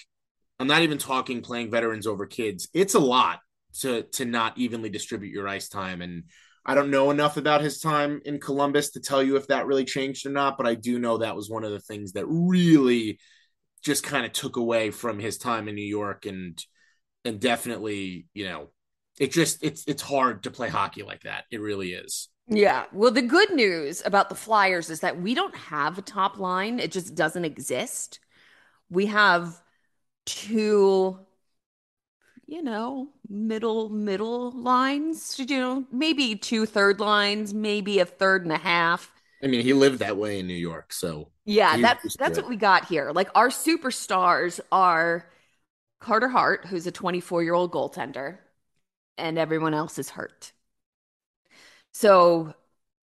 I'm 0.58 0.66
not 0.66 0.82
even 0.82 0.98
talking 0.98 1.42
playing 1.42 1.70
veterans 1.70 2.06
over 2.06 2.26
kids. 2.26 2.68
It's 2.74 2.94
a 2.94 3.00
lot 3.00 3.40
to 3.80 4.02
to 4.02 4.24
not 4.24 4.56
evenly 4.58 4.88
distribute 4.90 5.32
your 5.32 5.48
ice 5.48 5.68
time 5.68 6.02
and 6.02 6.24
I 6.68 6.74
don't 6.74 6.90
know 6.90 7.12
enough 7.12 7.36
about 7.36 7.60
his 7.60 7.78
time 7.78 8.20
in 8.24 8.40
Columbus 8.40 8.90
to 8.90 9.00
tell 9.00 9.22
you 9.22 9.36
if 9.36 9.46
that 9.46 9.66
really 9.66 9.84
changed 9.84 10.26
or 10.26 10.30
not, 10.30 10.56
but 10.58 10.66
I 10.66 10.74
do 10.74 10.98
know 10.98 11.18
that 11.18 11.36
was 11.36 11.48
one 11.48 11.62
of 11.62 11.70
the 11.70 11.78
things 11.78 12.12
that 12.12 12.26
really 12.26 13.20
just 13.84 14.02
kind 14.02 14.26
of 14.26 14.32
took 14.32 14.56
away 14.56 14.90
from 14.90 15.20
his 15.20 15.38
time 15.38 15.68
in 15.68 15.76
New 15.76 15.82
York 15.86 16.26
and 16.26 16.60
and 17.24 17.40
definitely, 17.40 18.26
you 18.34 18.46
know, 18.46 18.70
it 19.20 19.30
just 19.30 19.62
it's 19.62 19.84
it's 19.86 20.02
hard 20.02 20.42
to 20.42 20.50
play 20.50 20.68
hockey 20.68 21.04
like 21.04 21.22
that. 21.22 21.44
It 21.52 21.60
really 21.60 21.92
is. 21.92 22.28
Yeah. 22.48 22.84
Well, 22.92 23.10
the 23.10 23.22
good 23.22 23.52
news 23.52 24.02
about 24.04 24.28
the 24.28 24.34
Flyers 24.34 24.88
is 24.90 25.00
that 25.00 25.20
we 25.20 25.34
don't 25.34 25.56
have 25.56 25.98
a 25.98 26.02
top 26.02 26.38
line. 26.38 26.78
It 26.78 26.92
just 26.92 27.14
doesn't 27.14 27.44
exist. 27.44 28.20
We 28.88 29.06
have 29.06 29.60
two 30.26 31.18
you 32.46 32.62
know, 32.62 33.08
middle 33.28 33.88
middle 33.88 34.52
lines, 34.52 35.38
you 35.38 35.46
know, 35.58 35.84
maybe 35.90 36.36
two 36.36 36.64
third 36.66 37.00
lines, 37.00 37.52
maybe 37.52 37.98
a 37.98 38.06
third 38.06 38.44
and 38.44 38.52
a 38.52 38.58
half. 38.58 39.12
I 39.42 39.48
mean, 39.48 39.62
he 39.62 39.72
lived 39.72 39.98
that 39.98 40.16
way 40.16 40.38
in 40.38 40.46
New 40.46 40.54
York, 40.54 40.92
so 40.92 41.28
yeah, 41.44 41.76
that's 41.76 42.16
that's 42.18 42.38
what 42.38 42.48
we 42.48 42.56
got 42.56 42.86
here. 42.86 43.12
Like 43.12 43.28
our 43.34 43.48
superstars 43.48 44.60
are 44.72 45.28
Carter 46.00 46.28
Hart, 46.28 46.66
who's 46.66 46.86
a 46.86 46.92
24 46.92 47.42
year 47.42 47.54
old 47.54 47.72
goaltender, 47.72 48.38
and 49.18 49.38
everyone 49.38 49.74
else 49.74 49.98
is 49.98 50.10
hurt. 50.10 50.52
So 51.98 52.52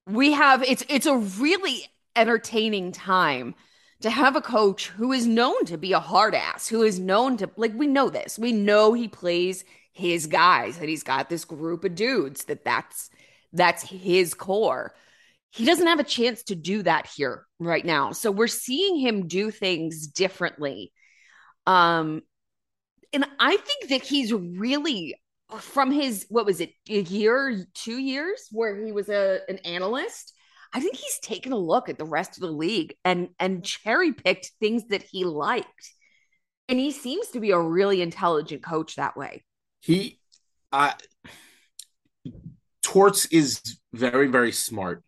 we 0.06 0.34
have 0.34 0.62
it's 0.62 0.86
it's 0.88 1.08
a 1.08 1.18
really 1.18 1.88
entertaining 2.16 2.92
time 2.92 3.56
to 4.02 4.12
have 4.12 4.36
a 4.36 4.42
coach 4.42 4.90
who 4.90 5.12
is 5.12 5.26
known 5.26 5.66
to 5.66 5.80
be 5.80 5.94
a 5.94 6.00
hard 6.00 6.36
ass, 6.36 6.68
who 6.68 6.84
is 6.84 7.00
known 7.00 7.38
to, 7.38 7.50
like, 7.56 7.74
we 7.74 7.88
know 7.88 8.12
this. 8.12 8.38
We 8.38 8.52
know 8.52 8.94
he 8.94 9.08
plays 9.08 9.64
his 9.94 10.28
guys, 10.28 10.78
that 10.78 10.90
he's 10.90 11.02
got 11.02 11.28
this 11.28 11.44
group 11.44 11.86
of 11.86 11.96
dudes, 11.96 12.44
that 12.44 12.66
that's, 12.66 13.10
that's 13.52 13.82
his 13.82 14.36
core. 14.36 14.94
He 15.50 15.66
doesn't 15.66 15.88
have 15.88 16.00
a 16.00 16.04
chance 16.04 16.44
to 16.44 16.56
do 16.56 16.84
that 16.84 17.08
here 17.08 17.48
right 17.60 17.86
now. 17.86 18.12
So 18.12 18.30
we're 18.30 18.48
seeing 18.48 19.00
him 19.00 19.28
do 19.28 19.50
things 19.50 20.06
differently. 20.06 20.92
Um, 21.66 22.22
and 23.12 23.26
I 23.40 23.58
think 23.58 23.90
that 23.90 24.04
he's 24.04 24.34
really 24.34 25.16
from 25.60 25.92
his 25.92 26.26
what 26.30 26.46
was 26.46 26.60
it 26.62 26.72
a 26.90 27.02
year 27.02 27.66
two 27.74 28.00
years 28.00 28.48
where 28.52 28.84
he 28.84 28.92
was 28.92 29.10
a 29.10 29.40
an 29.48 29.58
analyst 29.60 30.34
I 30.74 30.80
think 30.80 30.96
he's 30.96 31.20
taken 31.20 31.52
a 31.52 31.58
look 31.58 31.88
at 31.88 32.00
the 32.00 32.06
rest 32.06 32.36
of 32.36 32.42
the 32.42 32.52
league 32.52 32.96
and 33.06 33.30
and 33.40 33.64
cherry 33.64 34.12
picked 34.12 34.52
things 34.60 34.88
that 34.88 35.04
he 35.04 35.24
liked. 35.24 35.92
And 36.68 36.80
he 36.80 36.92
seems 36.92 37.28
to 37.30 37.40
be 37.40 37.52
a 37.52 37.60
really 37.60 38.02
intelligent 38.02 38.64
coach 38.64 38.96
that 38.96 39.16
way. 39.16 39.44
He 39.82 40.20
uh 40.72 40.94
Torts 42.82 43.26
is 43.26 43.62
very 43.94 44.28
very 44.28 44.52
smart. 44.52 45.04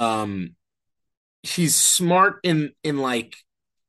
Um 0.00 0.56
he's 1.42 1.74
smart 1.74 2.40
in 2.42 2.72
in 2.82 2.96
like 2.96 3.36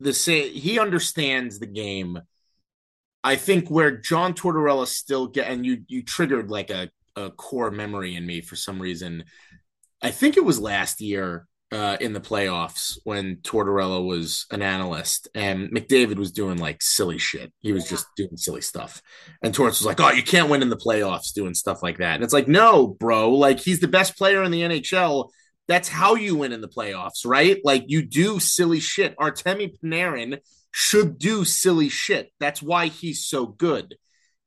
the 0.02 0.14
say 0.14 0.50
he 0.50 0.78
understands 0.78 1.58
the 1.60 1.68
game. 1.68 2.20
I 3.28 3.36
think 3.36 3.70
where 3.70 3.98
John 3.98 4.34
Tortorella 4.34 4.88
still 4.88 5.28
get 5.28 5.50
and 5.50 5.66
you 5.66 5.84
you 5.88 6.02
triggered 6.02 6.50
like 6.50 6.70
a 6.70 6.90
a 7.18 7.30
core 7.30 7.72
memory 7.72 8.16
in 8.16 8.26
me 8.26 8.42
for 8.42 8.56
some 8.56 8.82
reason 8.82 9.26
I 10.02 10.12
think 10.12 10.38
it 10.38 10.46
was 10.46 10.60
last 10.60 11.02
year 11.02 11.48
uh, 11.74 11.98
in 12.00 12.14
the 12.14 12.22
playoffs 12.22 12.98
when 13.04 13.38
Tortorella 13.38 14.06
was 14.06 14.46
an 14.52 14.62
analyst 14.62 15.28
and 15.36 15.70
McDavid 15.72 16.16
was 16.16 16.32
doing 16.32 16.58
like 16.58 16.82
silly 16.82 17.18
shit. 17.18 17.52
He 17.60 17.74
was 17.74 17.86
yeah. 17.86 17.90
just 17.90 18.06
doing 18.16 18.38
silly 18.38 18.62
stuff. 18.62 19.02
And 19.42 19.54
Torts 19.54 19.80
was 19.80 19.86
like, 19.86 20.00
Oh, 20.00 20.12
you 20.12 20.24
can't 20.24 20.50
win 20.50 20.62
in 20.62 20.70
the 20.70 20.78
playoffs 20.78 21.34
doing 21.34 21.54
stuff 21.54 21.84
like 21.84 21.98
that. 21.98 22.16
And 22.16 22.24
it's 22.24 22.34
like, 22.34 22.48
no, 22.48 22.88
bro, 22.88 23.32
like 23.32 23.60
he's 23.60 23.82
the 23.82 23.90
best 23.90 24.18
player 24.18 24.44
in 24.44 24.52
the 24.52 24.62
NHL. 24.62 25.30
That's 25.68 25.90
how 25.90 26.16
you 26.16 26.38
win 26.38 26.54
in 26.54 26.62
the 26.62 26.70
playoffs, 26.70 27.26
right? 27.26 27.60
Like 27.66 27.84
you 27.88 28.04
do 28.04 28.40
silly 28.40 28.80
shit. 28.80 29.18
Artemi 29.18 29.76
Panarin 29.78 30.40
should 30.80 31.18
do 31.18 31.44
silly 31.44 31.90
shit. 31.90 32.32
That's 32.40 32.62
why 32.62 32.86
he's 32.86 33.26
so 33.26 33.48
good. 33.48 33.96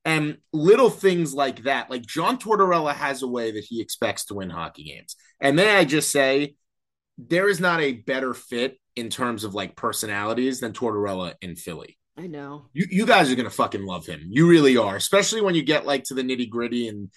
And 0.05 0.38
little 0.53 0.88
things 0.88 1.35
like 1.35 1.64
that, 1.64 1.90
like 1.90 2.07
John 2.07 2.38
Tortorella 2.38 2.95
has 2.95 3.25
a 3.25 3.27
way 3.27 3.51
that 3.51 3.64
he 3.64 3.81
expects 3.81 4.27
to 4.27 4.35
win 4.35 4.49
hockey 4.49 4.85
games. 4.85 5.16
And 5.40 5.57
may 5.57 5.75
I 5.77 5.85
just 5.85 6.12
say, 6.12 6.55
there 7.19 7.49
is 7.49 7.59
not 7.59 7.81
a 7.81 7.95
better 7.95 8.33
fit 8.33 8.79
in 8.95 9.11
terms 9.11 9.43
of 9.43 9.57
like 9.57 9.75
personalities 9.75 10.61
than 10.61 10.73
Tortorella 10.73 11.35
in 11.43 11.57
Philly. 11.57 11.99
I 12.16 12.29
know. 12.29 12.66
You 12.75 12.87
you 12.88 13.07
guys 13.07 13.33
are 13.33 13.35
gonna 13.35 13.51
fucking 13.51 13.85
love 13.85 14.07
him. 14.07 14.29
You 14.31 14.49
really 14.49 14.77
are, 14.77 14.95
especially 14.95 15.40
when 15.40 15.57
you 15.57 15.64
get 15.64 15.85
like 15.85 16.05
to 16.05 16.14
the 16.14 16.23
nitty 16.23 16.49
gritty. 16.49 16.87
And 16.87 17.11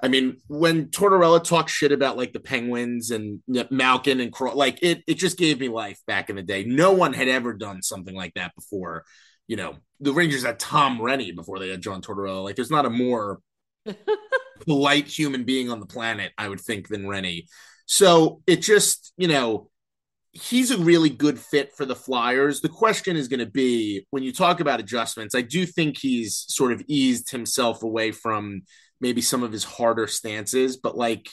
I 0.00 0.08
mean, 0.08 0.36
when 0.46 0.86
Tortorella 0.86 1.42
talks 1.42 1.72
shit 1.72 1.90
about 1.90 2.16
like 2.16 2.32
the 2.32 2.40
Penguins 2.40 3.10
and 3.10 3.40
Malkin 3.70 4.20
and 4.20 4.32
Craw, 4.32 4.52
like 4.52 4.78
it 4.82 5.02
it 5.06 5.14
just 5.14 5.36
gave 5.36 5.58
me 5.58 5.68
life 5.68 5.98
back 6.06 6.30
in 6.30 6.36
the 6.36 6.42
day. 6.42 6.64
No 6.64 6.92
one 6.92 7.12
had 7.12 7.28
ever 7.28 7.52
done 7.52 7.82
something 7.82 8.14
like 8.14 8.34
that 8.34 8.54
before. 8.54 9.04
You 9.48 9.56
know, 9.56 9.76
the 10.00 10.12
Rangers 10.12 10.44
had 10.44 10.58
Tom 10.58 10.98
Renney 10.98 11.34
before 11.34 11.58
they 11.58 11.70
had 11.70 11.82
John 11.82 12.02
Tortorella. 12.02 12.44
Like, 12.44 12.54
there's 12.54 12.70
not 12.70 12.86
a 12.86 12.90
more 12.90 13.40
polite 14.60 15.06
human 15.06 15.44
being 15.44 15.70
on 15.70 15.80
the 15.80 15.86
planet, 15.86 16.32
I 16.38 16.48
would 16.48 16.60
think, 16.60 16.88
than 16.88 17.06
Renney. 17.06 17.46
So 17.86 18.42
it 18.46 18.56
just, 18.56 19.12
you 19.16 19.28
know, 19.28 19.70
he's 20.32 20.70
a 20.70 20.78
really 20.78 21.10
good 21.10 21.38
fit 21.38 21.72
for 21.74 21.86
the 21.86 21.96
Flyers. 21.96 22.60
The 22.60 22.68
question 22.68 23.16
is 23.16 23.28
going 23.28 23.40
to 23.40 23.46
be 23.46 24.06
when 24.10 24.22
you 24.22 24.32
talk 24.32 24.60
about 24.60 24.80
adjustments, 24.80 25.34
I 25.34 25.40
do 25.40 25.66
think 25.66 25.96
he's 25.98 26.44
sort 26.48 26.72
of 26.72 26.82
eased 26.86 27.30
himself 27.30 27.82
away 27.82 28.12
from 28.12 28.62
maybe 29.00 29.20
some 29.20 29.42
of 29.42 29.52
his 29.52 29.64
harder 29.64 30.06
stances, 30.06 30.76
but 30.76 30.96
like 30.96 31.28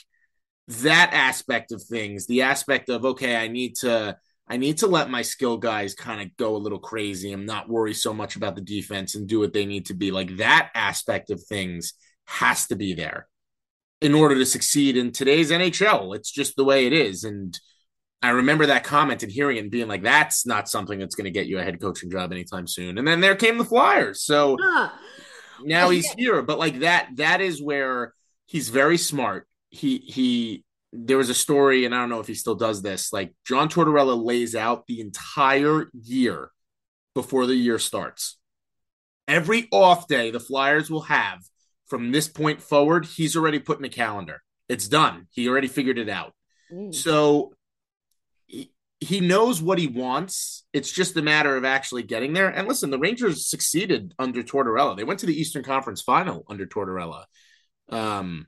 that 0.68 1.10
aspect 1.12 1.72
of 1.72 1.82
things, 1.82 2.26
the 2.26 2.42
aspect 2.42 2.88
of, 2.88 3.04
okay, 3.04 3.36
I 3.36 3.48
need 3.48 3.76
to. 3.76 4.16
I 4.48 4.58
need 4.58 4.78
to 4.78 4.86
let 4.86 5.10
my 5.10 5.22
skill 5.22 5.56
guys 5.56 5.96
kind 5.96 6.20
of 6.20 6.36
go 6.36 6.54
a 6.54 6.58
little 6.58 6.78
crazy 6.78 7.32
and 7.32 7.46
not 7.46 7.68
worry 7.68 7.92
so 7.92 8.14
much 8.14 8.36
about 8.36 8.54
the 8.54 8.60
defense 8.60 9.16
and 9.16 9.26
do 9.26 9.40
what 9.40 9.52
they 9.52 9.66
need 9.66 9.86
to 9.86 9.94
be. 9.94 10.12
Like 10.12 10.36
that 10.36 10.70
aspect 10.72 11.30
of 11.30 11.42
things 11.42 11.94
has 12.26 12.68
to 12.68 12.76
be 12.76 12.94
there 12.94 13.26
in 14.00 14.14
order 14.14 14.36
to 14.36 14.46
succeed 14.46 14.96
in 14.96 15.10
today's 15.10 15.50
NHL. 15.50 16.14
It's 16.14 16.30
just 16.30 16.54
the 16.54 16.64
way 16.64 16.86
it 16.86 16.92
is. 16.92 17.24
And 17.24 17.58
I 18.22 18.30
remember 18.30 18.66
that 18.66 18.84
comment 18.84 19.24
and 19.24 19.32
hearing 19.32 19.56
it 19.56 19.60
and 19.60 19.70
being 19.70 19.88
like, 19.88 20.04
that's 20.04 20.46
not 20.46 20.68
something 20.68 21.00
that's 21.00 21.16
going 21.16 21.24
to 21.24 21.32
get 21.32 21.46
you 21.46 21.58
a 21.58 21.64
head 21.64 21.80
coaching 21.80 22.10
job 22.10 22.30
anytime 22.30 22.68
soon. 22.68 22.98
And 22.98 23.08
then 23.08 23.20
there 23.20 23.34
came 23.34 23.58
the 23.58 23.64
Flyers. 23.64 24.22
So 24.22 24.56
now 25.62 25.90
he's 25.90 26.10
here. 26.12 26.42
But 26.42 26.58
like 26.58 26.80
that, 26.80 27.10
that 27.16 27.40
is 27.40 27.62
where 27.62 28.14
he's 28.46 28.68
very 28.68 28.98
smart. 28.98 29.46
He, 29.70 29.98
he, 29.98 30.64
there 30.92 31.18
was 31.18 31.30
a 31.30 31.34
story, 31.34 31.84
and 31.84 31.94
I 31.94 31.98
don't 31.98 32.08
know 32.08 32.20
if 32.20 32.26
he 32.26 32.34
still 32.34 32.54
does 32.54 32.82
this. 32.82 33.12
Like 33.12 33.34
John 33.44 33.68
Tortorella 33.68 34.22
lays 34.22 34.54
out 34.54 34.86
the 34.86 35.00
entire 35.00 35.90
year 35.92 36.50
before 37.14 37.46
the 37.46 37.54
year 37.54 37.78
starts. 37.78 38.38
Every 39.28 39.68
off 39.72 40.06
day 40.06 40.30
the 40.30 40.40
Flyers 40.40 40.88
will 40.88 41.02
have 41.02 41.40
from 41.86 42.12
this 42.12 42.28
point 42.28 42.60
forward, 42.60 43.06
he's 43.06 43.36
already 43.36 43.58
put 43.58 43.78
in 43.78 43.84
a 43.84 43.88
calendar. 43.88 44.42
It's 44.68 44.88
done. 44.88 45.28
He 45.30 45.48
already 45.48 45.68
figured 45.68 45.98
it 45.98 46.08
out. 46.08 46.34
Mm. 46.72 46.94
So 46.94 47.54
he, 49.06 49.20
knows 49.20 49.62
what 49.62 49.78
he 49.78 49.86
wants. 49.86 50.64
It's 50.72 50.90
just 50.90 51.16
a 51.16 51.22
matter 51.22 51.56
of 51.56 51.64
actually 51.64 52.02
getting 52.02 52.32
there. 52.32 52.48
And 52.48 52.68
listen, 52.68 52.90
the 52.90 52.98
Rangers 52.98 53.48
succeeded 53.48 54.14
under 54.18 54.42
Tortorella. 54.42 54.96
They 54.96 55.04
went 55.04 55.20
to 55.20 55.26
the 55.26 55.38
Eastern 55.38 55.62
Conference 55.62 56.02
Final 56.02 56.44
under 56.48 56.66
Tortorella. 56.66 57.24
Um, 57.88 58.46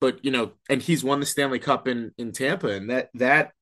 but 0.00 0.24
you 0.24 0.30
know, 0.30 0.52
and 0.68 0.82
he's 0.82 1.04
won 1.04 1.20
the 1.20 1.26
Stanley 1.26 1.58
Cup 1.58 1.88
in 1.88 2.12
in 2.18 2.32
Tampa, 2.32 2.68
and 2.68 2.90
that 2.90 3.08
that 3.14 3.52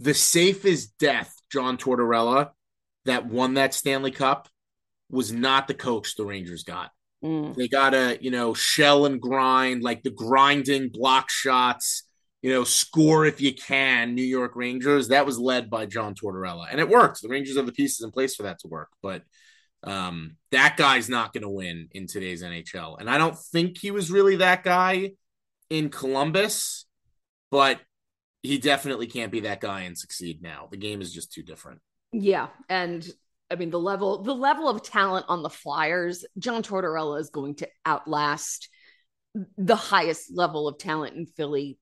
the 0.00 0.14
safest 0.14 0.98
death, 0.98 1.32
John 1.50 1.76
Tortorella, 1.76 2.50
that 3.04 3.26
won 3.26 3.54
that 3.54 3.74
Stanley 3.74 4.10
Cup, 4.10 4.48
was 5.10 5.30
not 5.30 5.68
the 5.68 5.74
coach 5.74 6.16
the 6.16 6.24
Rangers 6.24 6.64
got. 6.64 6.90
Mm. 7.22 7.54
They 7.54 7.68
gotta, 7.68 8.18
you 8.20 8.32
know, 8.32 8.52
shell 8.52 9.06
and 9.06 9.20
grind, 9.20 9.82
like 9.82 10.02
the 10.02 10.10
grinding 10.10 10.88
block 10.88 11.30
shots, 11.30 12.02
you 12.42 12.52
know, 12.52 12.64
score 12.64 13.24
if 13.24 13.40
you 13.40 13.54
can. 13.54 14.14
New 14.14 14.22
York 14.22 14.56
Rangers. 14.56 15.08
That 15.08 15.24
was 15.26 15.38
led 15.38 15.70
by 15.70 15.86
John 15.86 16.14
Tortorella, 16.14 16.66
and 16.70 16.80
it 16.80 16.88
worked. 16.88 17.22
The 17.22 17.28
Rangers 17.28 17.56
have 17.56 17.66
the 17.66 17.72
pieces 17.72 18.04
in 18.04 18.10
place 18.10 18.34
for 18.34 18.42
that 18.42 18.58
to 18.60 18.68
work, 18.68 18.90
but 19.00 19.22
um, 19.84 20.36
that 20.50 20.76
guy's 20.76 21.08
not 21.08 21.32
going 21.32 21.42
to 21.42 21.48
win 21.48 21.88
in 21.92 22.06
today's 22.06 22.42
NHL. 22.42 23.00
And 23.00 23.08
I 23.08 23.18
don't 23.18 23.38
think 23.38 23.78
he 23.78 23.90
was 23.90 24.10
really 24.10 24.36
that 24.36 24.64
guy 24.64 25.12
in 25.70 25.88
Columbus, 25.88 26.84
but 27.50 27.80
he 28.42 28.58
definitely 28.58 29.06
can't 29.06 29.32
be 29.32 29.40
that 29.40 29.60
guy 29.60 29.82
and 29.82 29.96
succeed 29.96 30.42
now. 30.42 30.68
The 30.70 30.76
game 30.76 31.00
is 31.00 31.12
just 31.12 31.32
too 31.32 31.42
different. 31.42 31.80
Yeah, 32.12 32.48
and 32.68 33.08
I 33.50 33.54
mean, 33.54 33.70
the 33.70 33.78
level 33.78 34.22
the 34.22 34.34
level 34.34 34.68
of 34.68 34.82
talent 34.82 35.26
on 35.28 35.42
the 35.42 35.50
Flyers, 35.50 36.24
John 36.38 36.62
Tortorella 36.62 37.20
is 37.20 37.30
going 37.30 37.54
to 37.56 37.68
outlast 37.86 38.68
the 39.56 39.76
highest 39.76 40.30
level 40.34 40.68
of 40.68 40.78
talent 40.78 41.16
in 41.16 41.26
Philly 41.26 41.78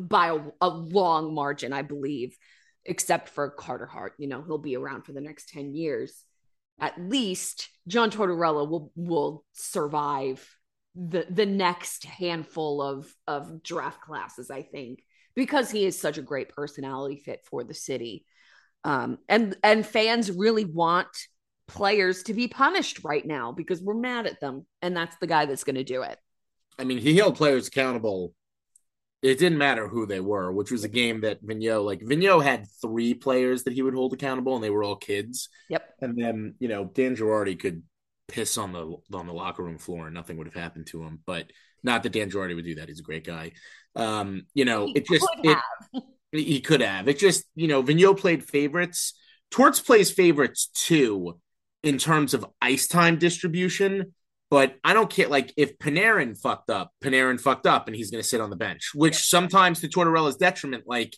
by 0.00 0.28
a, 0.28 0.40
a, 0.60 0.68
long 0.68 1.34
margin, 1.34 1.72
I 1.72 1.82
believe, 1.82 2.36
except 2.84 3.28
for 3.28 3.50
Carter 3.50 3.86
Hart. 3.86 4.14
You 4.18 4.28
know, 4.28 4.42
he'll 4.42 4.58
be 4.58 4.76
around 4.76 5.02
for 5.02 5.12
the 5.12 5.20
next 5.20 5.48
10 5.50 5.74
years. 5.74 6.24
At 6.80 7.00
least 7.00 7.68
John 7.88 8.10
Tortorella 8.10 8.68
will 8.68 8.92
will 8.94 9.44
survive 9.52 10.46
the 10.94 11.26
the 11.28 11.46
next 11.46 12.04
handful 12.04 12.80
of 12.80 13.12
of 13.26 13.62
draft 13.62 14.00
classes, 14.00 14.50
I 14.50 14.62
think, 14.62 15.02
because 15.34 15.70
he 15.70 15.84
is 15.84 15.98
such 15.98 16.18
a 16.18 16.22
great 16.22 16.50
personality 16.50 17.16
fit 17.16 17.40
for 17.50 17.64
the 17.64 17.74
city. 17.74 18.24
Um, 18.84 19.18
and 19.28 19.56
and 19.64 19.84
fans 19.84 20.30
really 20.30 20.64
want 20.64 21.08
players 21.66 22.22
to 22.24 22.34
be 22.34 22.48
punished 22.48 23.04
right 23.04 23.26
now 23.26 23.52
because 23.52 23.82
we're 23.82 23.94
mad 23.94 24.26
at 24.26 24.40
them, 24.40 24.64
and 24.80 24.96
that's 24.96 25.16
the 25.20 25.26
guy 25.26 25.46
that's 25.46 25.64
going 25.64 25.76
to 25.76 25.84
do 25.84 26.02
it. 26.02 26.18
I 26.78 26.84
mean, 26.84 26.98
he 26.98 27.16
held 27.16 27.36
players 27.36 27.68
accountable. 27.68 28.34
It 29.20 29.38
didn't 29.38 29.58
matter 29.58 29.88
who 29.88 30.06
they 30.06 30.20
were, 30.20 30.52
which 30.52 30.70
was 30.70 30.84
a 30.84 30.88
game 30.88 31.22
that 31.22 31.44
Vigneault, 31.44 31.84
like 31.84 32.00
Vigneault 32.00 32.44
had 32.44 32.68
three 32.80 33.14
players 33.14 33.64
that 33.64 33.72
he 33.72 33.82
would 33.82 33.94
hold 33.94 34.12
accountable, 34.12 34.54
and 34.54 34.62
they 34.62 34.70
were 34.70 34.84
all 34.84 34.96
kids. 34.96 35.48
Yep. 35.70 35.82
And 36.00 36.16
then 36.16 36.54
you 36.60 36.68
know 36.68 36.84
Dan 36.84 37.16
Girardi 37.16 37.58
could 37.58 37.82
piss 38.28 38.58
on 38.58 38.72
the 38.72 38.96
on 39.12 39.26
the 39.26 39.32
locker 39.32 39.64
room 39.64 39.78
floor 39.78 40.06
and 40.06 40.14
nothing 40.14 40.36
would 40.36 40.46
have 40.46 40.54
happened 40.54 40.86
to 40.88 41.02
him. 41.02 41.18
But 41.26 41.50
not 41.82 42.02
that 42.02 42.12
Dan 42.12 42.30
Girardi 42.30 42.54
would 42.54 42.64
do 42.64 42.76
that. 42.76 42.88
He's 42.88 43.00
a 43.00 43.04
great 43.04 43.24
guy. 43.24 43.52
Um, 43.96 44.46
you 44.54 44.64
know, 44.64 44.86
he 44.86 44.98
it 44.98 45.06
just 45.06 45.26
it, 45.42 45.58
he 46.32 46.60
could 46.60 46.80
have. 46.80 47.08
It 47.08 47.18
just, 47.18 47.44
you 47.54 47.68
know, 47.68 47.82
Vigneault 47.82 48.18
played 48.18 48.44
favorites. 48.44 49.14
Torts 49.50 49.80
plays 49.80 50.10
favorites 50.10 50.70
too 50.74 51.40
in 51.82 51.98
terms 51.98 52.34
of 52.34 52.46
ice 52.60 52.86
time 52.86 53.18
distribution. 53.18 54.14
But 54.50 54.76
I 54.82 54.94
don't 54.94 55.10
care. 55.10 55.28
Like 55.28 55.52
if 55.56 55.78
Panarin 55.78 56.38
fucked 56.38 56.70
up, 56.70 56.92
Panarin 57.02 57.40
fucked 57.40 57.66
up, 57.66 57.86
and 57.86 57.94
he's 57.94 58.10
going 58.10 58.22
to 58.22 58.28
sit 58.28 58.40
on 58.40 58.50
the 58.50 58.56
bench. 58.56 58.92
Which 58.94 59.16
sometimes 59.16 59.80
to 59.80 59.88
Tortorella's 59.88 60.36
detriment. 60.36 60.84
Like 60.86 61.14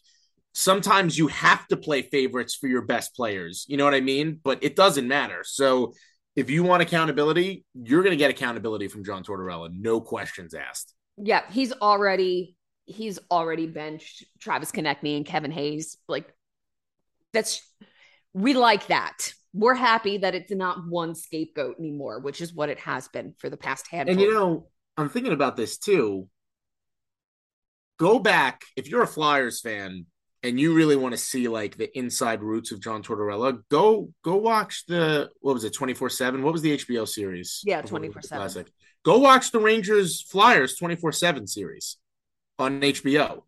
sometimes 0.53 1.17
you 1.17 1.29
have 1.29 1.67
to 1.69 1.77
play 1.77 2.03
favorites 2.03 2.57
for 2.57 2.67
your 2.67 2.83
best 2.83 3.15
players. 3.15 3.65
You 3.69 3.77
know 3.77 3.85
what 3.85 3.95
I 3.95 4.01
mean? 4.01 4.41
But 4.43 4.63
it 4.63 4.75
doesn't 4.77 5.07
matter. 5.07 5.43
So 5.45 5.93
if 6.37 6.51
you 6.51 6.63
want 6.63 6.83
accountability, 6.83 7.65
you're 7.75 8.03
going 8.03 8.13
to 8.13 8.17
get 8.17 8.31
accountability 8.31 8.89
from 8.89 9.05
John 9.05 9.23
Tortorella. 9.23 9.71
No 9.73 10.01
questions 10.01 10.55
asked. 10.55 10.95
Yeah, 11.17 11.43
he's 11.51 11.73
already 11.73 12.57
he's 12.87 13.21
already 13.31 13.67
benched 13.67 14.25
Travis 14.41 14.73
Konecny 14.73 15.17
and 15.17 15.25
Kevin 15.25 15.53
Hayes. 15.53 15.97
Like 16.09 16.33
that's 17.33 17.63
we 18.33 18.55
like 18.55 18.89
that. 18.89 19.33
We're 19.53 19.75
happy 19.75 20.19
that 20.19 20.35
it's 20.35 20.53
not 20.53 20.87
one 20.89 21.15
scapegoat 21.15 21.79
anymore, 21.79 22.21
which 22.21 22.41
is 22.41 22.55
what 22.55 22.69
it 22.69 22.79
has 22.81 23.09
been 23.09 23.35
for 23.39 23.51
the 23.51 23.57
past 23.57 23.89
handful. 23.89 24.13
And 24.13 24.21
you 24.21 24.33
know, 24.33 24.69
I'm 24.97 25.09
thinking 25.09 25.33
about 25.33 25.57
this 25.57 25.77
too. 25.77 26.29
Go 27.99 28.19
back 28.19 28.63
if 28.77 28.89
you're 28.89 29.03
a 29.03 29.09
Flyers 29.09 29.61
fan 29.61 30.07
and 30.43 30.59
you 30.59 30.75
really 30.75 30.97
want 30.97 31.13
to 31.13 31.19
see 31.19 31.49
like 31.49 31.77
the 31.77 31.97
inside 31.99 32.43
roots 32.43 32.73
of 32.73 32.81
John 32.81 33.03
Tortorella, 33.03 33.63
go 33.71 34.13
go 34.25 34.37
watch 34.37 34.85
the 34.87 35.31
what 35.41 35.55
was 35.55 35.65
it 35.65 35.75
24/7? 35.75 36.43
What 36.43 36.53
was 36.53 36.63
the 36.63 36.79
HBO 36.79 37.07
series? 37.07 37.61
Yeah, 37.65 37.83
24/7. 37.83 38.29
Classic. 38.29 38.73
Go 39.05 39.19
watch 39.19 39.51
the 39.51 39.61
Rangers 39.61 40.23
Flyers 40.23 40.77
24/7 40.79 41.47
series 41.47 41.97
on 42.59 42.81
HBO. 42.81 43.43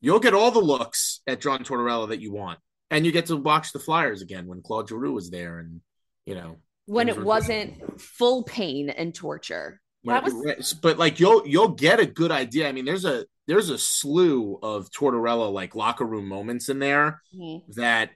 You'll 0.00 0.20
get 0.20 0.34
all 0.34 0.50
the 0.50 0.60
looks 0.60 1.20
at 1.26 1.40
John 1.40 1.64
Tortorella 1.64 2.08
that 2.08 2.20
you 2.20 2.32
want, 2.32 2.58
and 2.90 3.06
you 3.06 3.12
get 3.12 3.26
to 3.26 3.36
watch 3.36 3.72
the 3.72 3.78
Flyers 3.78 4.22
again 4.22 4.46
when 4.46 4.62
Claude 4.62 4.88
Giroux 4.88 5.12
was 5.12 5.30
there, 5.30 5.58
and 5.58 5.80
you 6.26 6.34
know 6.34 6.56
when 6.86 7.08
it 7.08 7.22
wasn't 7.22 8.00
full 8.00 8.42
pain 8.42 8.90
and 8.90 9.14
torture. 9.14 9.80
Right, 10.06 10.22
was... 10.22 10.74
But 10.74 10.98
like 10.98 11.18
you'll 11.18 11.46
you'll 11.46 11.68
get 11.68 12.00
a 12.00 12.06
good 12.06 12.30
idea. 12.30 12.68
I 12.68 12.72
mean, 12.72 12.84
there's 12.84 13.04
a 13.04 13.24
there's 13.46 13.70
a 13.70 13.78
slew 13.78 14.58
of 14.62 14.90
Tortorella 14.90 15.52
like 15.52 15.74
locker 15.74 16.04
room 16.04 16.28
moments 16.28 16.68
in 16.68 16.78
there 16.78 17.20
mm-hmm. 17.34 17.70
that 17.72 18.10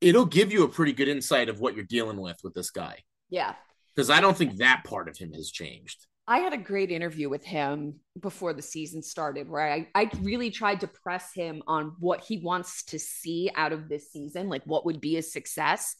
it'll 0.00 0.26
give 0.26 0.52
you 0.52 0.64
a 0.64 0.68
pretty 0.68 0.92
good 0.92 1.08
insight 1.08 1.48
of 1.48 1.60
what 1.60 1.74
you're 1.74 1.84
dealing 1.84 2.20
with 2.20 2.36
with 2.42 2.54
this 2.54 2.70
guy. 2.70 2.98
Yeah. 3.30 3.54
Because 3.94 4.10
I 4.10 4.20
don't 4.20 4.36
think 4.36 4.56
that 4.56 4.84
part 4.84 5.08
of 5.08 5.16
him 5.16 5.32
has 5.32 5.50
changed. 5.50 6.06
I 6.26 6.38
had 6.38 6.54
a 6.54 6.58
great 6.58 6.90
interview 6.90 7.28
with 7.28 7.44
him 7.44 8.00
before 8.18 8.54
the 8.54 8.62
season 8.62 9.02
started 9.02 9.48
where 9.48 9.70
I, 9.70 9.88
I 9.94 10.10
really 10.22 10.50
tried 10.50 10.80
to 10.80 10.86
press 10.86 11.34
him 11.34 11.62
on 11.66 11.96
what 11.98 12.24
he 12.24 12.38
wants 12.38 12.84
to 12.84 12.98
see 12.98 13.50
out 13.54 13.72
of 13.72 13.88
this 13.88 14.10
season, 14.10 14.48
like 14.48 14.62
what 14.64 14.86
would 14.86 15.00
be 15.00 15.18
a 15.18 15.22
success. 15.22 15.96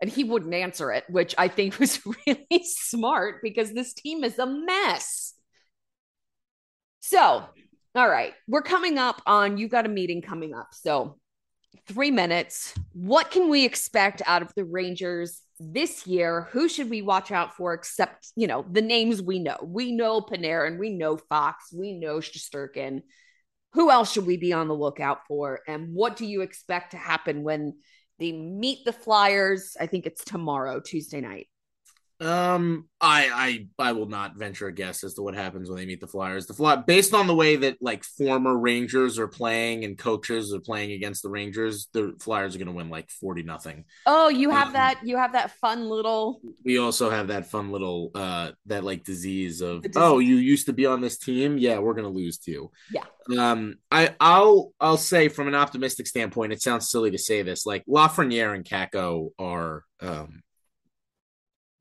And 0.00 0.10
he 0.10 0.24
wouldn't 0.24 0.52
answer 0.52 0.90
it, 0.90 1.04
which 1.08 1.36
I 1.38 1.46
think 1.46 1.78
was 1.78 2.00
really 2.26 2.64
smart 2.64 3.42
because 3.42 3.72
this 3.72 3.92
team 3.94 4.24
is 4.24 4.38
a 4.38 4.46
mess. 4.46 5.34
So 7.00 7.46
All 7.94 8.08
right. 8.08 8.32
We're 8.48 8.62
coming 8.62 8.98
up 8.98 9.20
on, 9.26 9.58
you've 9.58 9.70
got 9.70 9.86
a 9.86 9.90
meeting 9.90 10.22
coming 10.22 10.54
up. 10.54 10.68
So, 10.72 11.18
three 11.86 12.10
minutes. 12.10 12.74
What 12.92 13.30
can 13.30 13.50
we 13.50 13.64
expect 13.64 14.22
out 14.26 14.42
of 14.42 14.52
the 14.54 14.64
Rangers 14.64 15.40
this 15.62 16.06
year? 16.06 16.48
Who 16.52 16.68
should 16.68 16.90
we 16.90 17.02
watch 17.02 17.30
out 17.30 17.54
for 17.54 17.74
except, 17.74 18.32
you 18.36 18.46
know, 18.46 18.64
the 18.70 18.82
names 18.82 19.22
we 19.22 19.38
know? 19.38 19.58
We 19.62 19.92
know 19.92 20.20
Panarin, 20.20 20.78
we 20.78 20.90
know 20.90 21.16
Fox, 21.16 21.72
we 21.72 21.92
know 21.92 22.16
Shesterkin. 22.16 23.02
Who 23.74 23.90
else 23.90 24.12
should 24.12 24.26
we 24.26 24.36
be 24.36 24.52
on 24.52 24.68
the 24.68 24.74
lookout 24.74 25.20
for? 25.28 25.60
And 25.66 25.94
what 25.94 26.16
do 26.16 26.26
you 26.26 26.42
expect 26.42 26.90
to 26.90 26.96
happen 26.96 27.42
when 27.42 27.74
they 28.18 28.32
meet 28.32 28.84
the 28.84 28.92
Flyers? 28.92 29.76
I 29.80 29.86
think 29.86 30.06
it's 30.06 30.24
tomorrow, 30.24 30.80
Tuesday 30.80 31.20
night. 31.20 31.46
Um, 32.22 32.88
I 33.00 33.66
I 33.78 33.88
I 33.88 33.92
will 33.92 34.06
not 34.06 34.36
venture 34.36 34.68
a 34.68 34.72
guess 34.72 35.02
as 35.02 35.14
to 35.14 35.22
what 35.22 35.34
happens 35.34 35.68
when 35.68 35.78
they 35.78 35.86
meet 35.86 36.00
the 36.00 36.06
Flyers. 36.06 36.46
The 36.46 36.54
Fly 36.54 36.76
based 36.76 37.14
on 37.14 37.26
the 37.26 37.34
way 37.34 37.56
that 37.56 37.78
like 37.80 38.04
former 38.04 38.56
Rangers 38.56 39.18
are 39.18 39.28
playing 39.28 39.84
and 39.84 39.98
coaches 39.98 40.54
are 40.54 40.60
playing 40.60 40.92
against 40.92 41.22
the 41.22 41.28
Rangers, 41.30 41.88
the 41.92 42.14
Flyers 42.20 42.54
are 42.54 42.58
going 42.58 42.68
to 42.68 42.72
win 42.72 42.90
like 42.90 43.10
forty 43.10 43.42
nothing. 43.42 43.84
Oh, 44.06 44.28
you 44.28 44.50
have 44.50 44.68
um, 44.68 44.72
that. 44.74 45.00
You 45.04 45.16
have 45.16 45.32
that 45.32 45.50
fun 45.58 45.88
little. 45.88 46.40
We 46.64 46.78
also 46.78 47.10
have 47.10 47.28
that 47.28 47.46
fun 47.46 47.72
little 47.72 48.10
uh 48.14 48.52
that 48.66 48.84
like 48.84 49.04
disease 49.04 49.60
of 49.60 49.82
disease. 49.82 49.96
oh 49.96 50.18
you 50.18 50.36
used 50.36 50.66
to 50.66 50.72
be 50.72 50.86
on 50.86 51.00
this 51.00 51.18
team 51.18 51.58
yeah 51.58 51.78
we're 51.78 51.94
going 51.94 52.04
to 52.04 52.10
lose 52.10 52.38
to 52.38 52.50
you 52.50 52.70
yeah. 52.92 53.04
Um, 53.36 53.76
I 53.90 54.14
I'll 54.20 54.72
I'll 54.80 54.96
say 54.96 55.28
from 55.28 55.48
an 55.48 55.54
optimistic 55.54 56.06
standpoint, 56.06 56.52
it 56.52 56.62
sounds 56.62 56.90
silly 56.90 57.10
to 57.12 57.18
say 57.18 57.42
this 57.42 57.66
like 57.66 57.84
Lafreniere 57.86 58.54
and 58.54 58.64
Kakko 58.64 59.30
are 59.38 59.84
um 60.00 60.42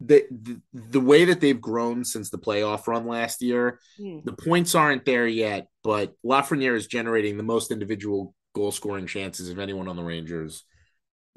the, 0.03 0.25
the, 0.31 0.61
the 0.73 0.99
way 0.99 1.25
that 1.25 1.41
they've 1.41 1.59
grown 1.59 2.03
since 2.03 2.29
the 2.29 2.37
playoff 2.37 2.87
run 2.87 3.07
last 3.07 3.41
year, 3.41 3.79
mm. 3.99 4.23
the 4.23 4.33
points 4.33 4.73
aren't 4.73 5.05
there 5.05 5.27
yet, 5.27 5.67
but 5.83 6.15
Lafreniere 6.25 6.75
is 6.75 6.87
generating 6.87 7.37
the 7.37 7.43
most 7.43 7.71
individual 7.71 8.33
goal 8.53 8.71
scoring 8.71 9.05
chances 9.05 9.49
of 9.49 9.59
anyone 9.59 9.87
on 9.87 9.95
the 9.95 10.03
Rangers. 10.03 10.63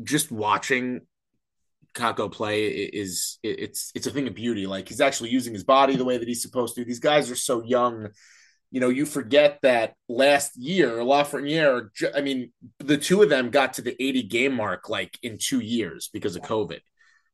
Just 0.02 0.32
watching 0.32 1.02
Kakko 1.94 2.32
play 2.32 2.66
is 2.66 3.38
it's 3.42 3.92
it's 3.94 4.06
a 4.06 4.10
thing 4.10 4.26
of 4.26 4.34
beauty. 4.34 4.66
Like 4.66 4.88
he's 4.88 5.00
actually 5.00 5.30
using 5.30 5.52
his 5.52 5.64
body 5.64 5.94
the 5.96 6.04
way 6.04 6.18
that 6.18 6.26
he's 6.26 6.42
supposed 6.42 6.74
to. 6.74 6.84
These 6.84 6.98
guys 7.00 7.30
are 7.30 7.36
so 7.36 7.62
young. 7.62 8.08
You 8.70 8.80
know, 8.80 8.88
you 8.88 9.06
forget 9.06 9.60
that 9.62 9.94
last 10.08 10.56
year 10.56 10.96
Lafreniere. 10.96 11.90
I 12.14 12.22
mean, 12.22 12.52
the 12.80 12.98
two 12.98 13.22
of 13.22 13.28
them 13.28 13.50
got 13.50 13.74
to 13.74 13.82
the 13.82 13.94
80 14.02 14.24
game 14.24 14.54
mark 14.54 14.88
like 14.88 15.16
in 15.22 15.38
two 15.38 15.60
years 15.60 16.10
because 16.12 16.34
of 16.34 16.42
COVID. 16.42 16.80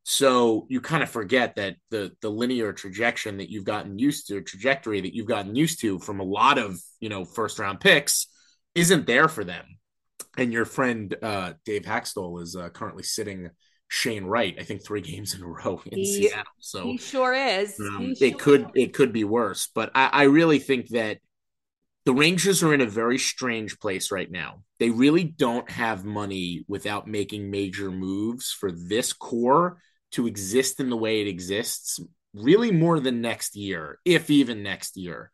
So 0.02 0.66
you 0.68 0.80
kind 0.80 1.02
of 1.02 1.10
forget 1.10 1.56
that 1.56 1.76
the 1.90 2.12
the 2.20 2.30
linear 2.30 2.72
trajectory 2.72 3.32
that 3.36 3.50
you've 3.50 3.64
gotten 3.64 3.98
used 3.98 4.28
to, 4.28 4.40
trajectory 4.40 5.00
that 5.00 5.14
you've 5.14 5.26
gotten 5.26 5.54
used 5.54 5.80
to 5.82 5.98
from 5.98 6.20
a 6.20 6.24
lot 6.24 6.58
of 6.58 6.80
you 7.00 7.08
know 7.08 7.24
first 7.24 7.58
round 7.58 7.80
picks, 7.80 8.26
isn't 8.74 9.06
there 9.06 9.28
for 9.28 9.44
them. 9.44 9.64
And 10.36 10.52
your 10.52 10.64
friend 10.64 11.14
uh, 11.22 11.54
Dave 11.64 11.82
Hakstol 11.82 12.42
is 12.42 12.56
uh, 12.56 12.70
currently 12.70 13.02
sitting 13.02 13.50
Shane 13.88 14.24
Wright, 14.24 14.56
I 14.58 14.62
think 14.62 14.84
three 14.84 15.00
games 15.12 15.34
in 15.34 15.42
a 15.42 15.46
row 15.46 15.82
in 15.86 15.98
he, 15.98 16.28
Seattle. 16.28 16.52
So 16.60 16.84
he 16.84 16.96
sure 16.96 17.34
is. 17.34 17.78
Um, 17.78 18.14
he 18.16 18.28
it 18.28 18.38
could 18.38 18.62
is. 18.62 18.68
it 18.74 18.94
could 18.94 19.12
be 19.12 19.24
worse, 19.24 19.68
but 19.74 19.90
I, 19.94 20.08
I 20.12 20.22
really 20.24 20.60
think 20.60 20.88
that 20.90 21.18
the 22.06 22.14
Rangers 22.14 22.62
are 22.62 22.72
in 22.72 22.80
a 22.80 22.86
very 22.86 23.18
strange 23.18 23.78
place 23.78 24.10
right 24.10 24.30
now. 24.30 24.62
They 24.78 24.90
really 24.90 25.24
don't 25.24 25.70
have 25.70 26.04
money 26.04 26.64
without 26.66 27.06
making 27.06 27.50
major 27.50 27.90
moves 27.90 28.50
for 28.50 28.72
this 28.72 29.12
core 29.12 29.78
to 30.12 30.26
exist 30.26 30.80
in 30.80 30.90
the 30.90 30.96
way 30.96 31.20
it 31.20 31.28
exists 31.28 32.00
really 32.34 32.70
more 32.70 33.00
than 33.00 33.20
next 33.20 33.56
year, 33.56 33.98
if 34.04 34.30
even 34.30 34.62
next 34.62 34.96
year. 34.96 35.30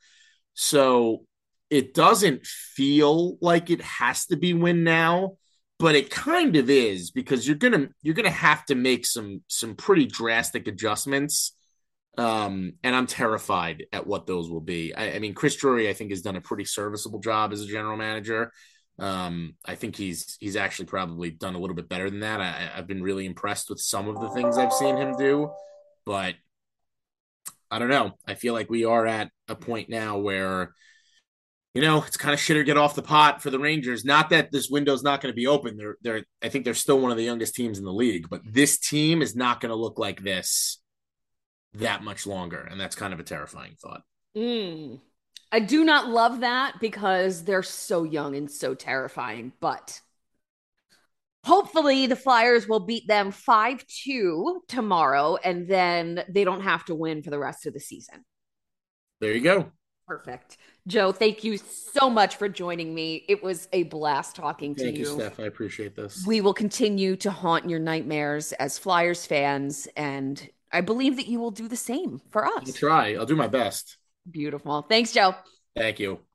So 0.54 1.24
it 1.70 1.94
doesn't 1.94 2.46
feel 2.46 3.36
like 3.40 3.70
it 3.70 3.82
has 3.82 4.26
to 4.26 4.36
be 4.36 4.54
win 4.54 4.84
now, 4.84 5.36
but 5.78 5.94
it 5.94 6.10
kind 6.10 6.56
of 6.56 6.70
is 6.70 7.10
because 7.10 7.46
you're 7.46 7.56
gonna 7.56 7.88
you're 8.02 8.14
gonna 8.14 8.30
have 8.30 8.64
to 8.66 8.74
make 8.74 9.04
some 9.04 9.42
some 9.48 9.74
pretty 9.74 10.06
drastic 10.06 10.68
adjustments. 10.68 11.52
Um, 12.18 12.72
and 12.82 12.96
I'm 12.96 13.06
terrified 13.06 13.84
at 13.92 14.06
what 14.06 14.26
those 14.26 14.48
will 14.48 14.62
be. 14.62 14.94
I, 14.94 15.16
I 15.16 15.18
mean, 15.18 15.34
Chris 15.34 15.54
Drury, 15.56 15.90
I 15.90 15.92
think, 15.92 16.10
has 16.10 16.22
done 16.22 16.36
a 16.36 16.40
pretty 16.40 16.64
serviceable 16.64 17.18
job 17.18 17.52
as 17.52 17.60
a 17.60 17.66
general 17.66 17.98
manager. 17.98 18.52
Um, 18.98 19.56
I 19.64 19.74
think 19.74 19.96
he's 19.96 20.36
he's 20.40 20.56
actually 20.56 20.86
probably 20.86 21.30
done 21.30 21.54
a 21.54 21.58
little 21.58 21.76
bit 21.76 21.88
better 21.88 22.08
than 22.08 22.20
that. 22.20 22.40
I, 22.40 22.70
I've 22.74 22.86
been 22.86 23.02
really 23.02 23.26
impressed 23.26 23.68
with 23.68 23.80
some 23.80 24.08
of 24.08 24.20
the 24.20 24.30
things 24.30 24.56
I've 24.56 24.72
seen 24.72 24.96
him 24.96 25.16
do, 25.16 25.50
but 26.04 26.34
I 27.70 27.78
don't 27.78 27.90
know. 27.90 28.12
I 28.26 28.34
feel 28.34 28.54
like 28.54 28.70
we 28.70 28.84
are 28.84 29.06
at 29.06 29.30
a 29.48 29.54
point 29.54 29.90
now 29.90 30.18
where 30.18 30.72
you 31.76 31.82
know, 31.82 32.02
it's 32.06 32.16
kind 32.16 32.32
of 32.32 32.40
shit 32.40 32.56
or 32.56 32.62
get 32.62 32.78
off 32.78 32.94
the 32.94 33.02
pot 33.02 33.42
for 33.42 33.50
the 33.50 33.58
Rangers. 33.58 34.02
Not 34.02 34.30
that 34.30 34.50
this 34.50 34.70
window's 34.70 35.02
not 35.02 35.20
going 35.20 35.30
to 35.30 35.36
be 35.36 35.46
open. 35.46 35.76
They're 35.76 35.96
they're 36.00 36.24
I 36.42 36.48
think 36.48 36.64
they're 36.64 36.72
still 36.72 36.98
one 36.98 37.10
of 37.10 37.18
the 37.18 37.24
youngest 37.24 37.54
teams 37.54 37.78
in 37.78 37.84
the 37.84 37.92
league, 37.92 38.30
but 38.30 38.40
this 38.50 38.78
team 38.78 39.20
is 39.20 39.36
not 39.36 39.60
going 39.60 39.68
to 39.68 39.76
look 39.76 39.98
like 39.98 40.22
this 40.22 40.80
that 41.74 42.02
much 42.02 42.26
longer, 42.26 42.60
and 42.60 42.80
that's 42.80 42.96
kind 42.96 43.12
of 43.12 43.20
a 43.20 43.24
terrifying 43.24 43.74
thought. 43.78 44.00
Mm. 44.34 45.00
I 45.52 45.60
do 45.60 45.84
not 45.84 46.08
love 46.08 46.40
that 46.40 46.80
because 46.80 47.44
they're 47.44 47.62
so 47.62 48.04
young 48.04 48.34
and 48.34 48.50
so 48.50 48.74
terrifying, 48.74 49.52
but 49.60 50.00
hopefully 51.44 52.06
the 52.06 52.16
Flyers 52.16 52.66
will 52.68 52.80
beat 52.80 53.06
them 53.06 53.30
5 53.30 53.86
2 53.86 54.62
tomorrow, 54.68 55.36
and 55.36 55.68
then 55.68 56.24
they 56.28 56.44
don't 56.44 56.62
have 56.62 56.84
to 56.86 56.94
win 56.94 57.22
for 57.22 57.30
the 57.30 57.38
rest 57.38 57.66
of 57.66 57.74
the 57.74 57.80
season. 57.80 58.24
There 59.20 59.32
you 59.32 59.40
go. 59.40 59.72
Perfect. 60.06 60.58
Joe, 60.86 61.10
thank 61.10 61.42
you 61.42 61.56
so 61.58 62.08
much 62.08 62.36
for 62.36 62.48
joining 62.48 62.94
me. 62.94 63.24
It 63.28 63.42
was 63.42 63.68
a 63.72 63.84
blast 63.84 64.36
talking 64.36 64.74
to 64.76 64.82
you. 64.82 64.86
Thank 64.86 64.98
you, 64.98 65.04
Steph. 65.06 65.40
I 65.40 65.44
appreciate 65.44 65.96
this. 65.96 66.24
We 66.26 66.40
will 66.40 66.54
continue 66.54 67.16
to 67.16 67.30
haunt 67.30 67.68
your 67.68 67.80
nightmares 67.80 68.52
as 68.52 68.78
Flyers 68.78 69.26
fans, 69.26 69.88
and 69.96 70.48
I 70.70 70.80
believe 70.80 71.16
that 71.16 71.26
you 71.26 71.40
will 71.40 71.50
do 71.50 71.66
the 71.66 71.76
same 71.76 72.20
for 72.30 72.46
us. 72.46 72.66
I'll 72.66 72.72
try. 72.72 73.14
I'll 73.14 73.26
do 73.26 73.36
my 73.36 73.48
best. 73.48 73.96
Beautiful. 74.30 74.82
Thanks, 74.82 75.12
Joe. 75.12 75.34
Thank 75.76 76.00
you. 76.00 76.25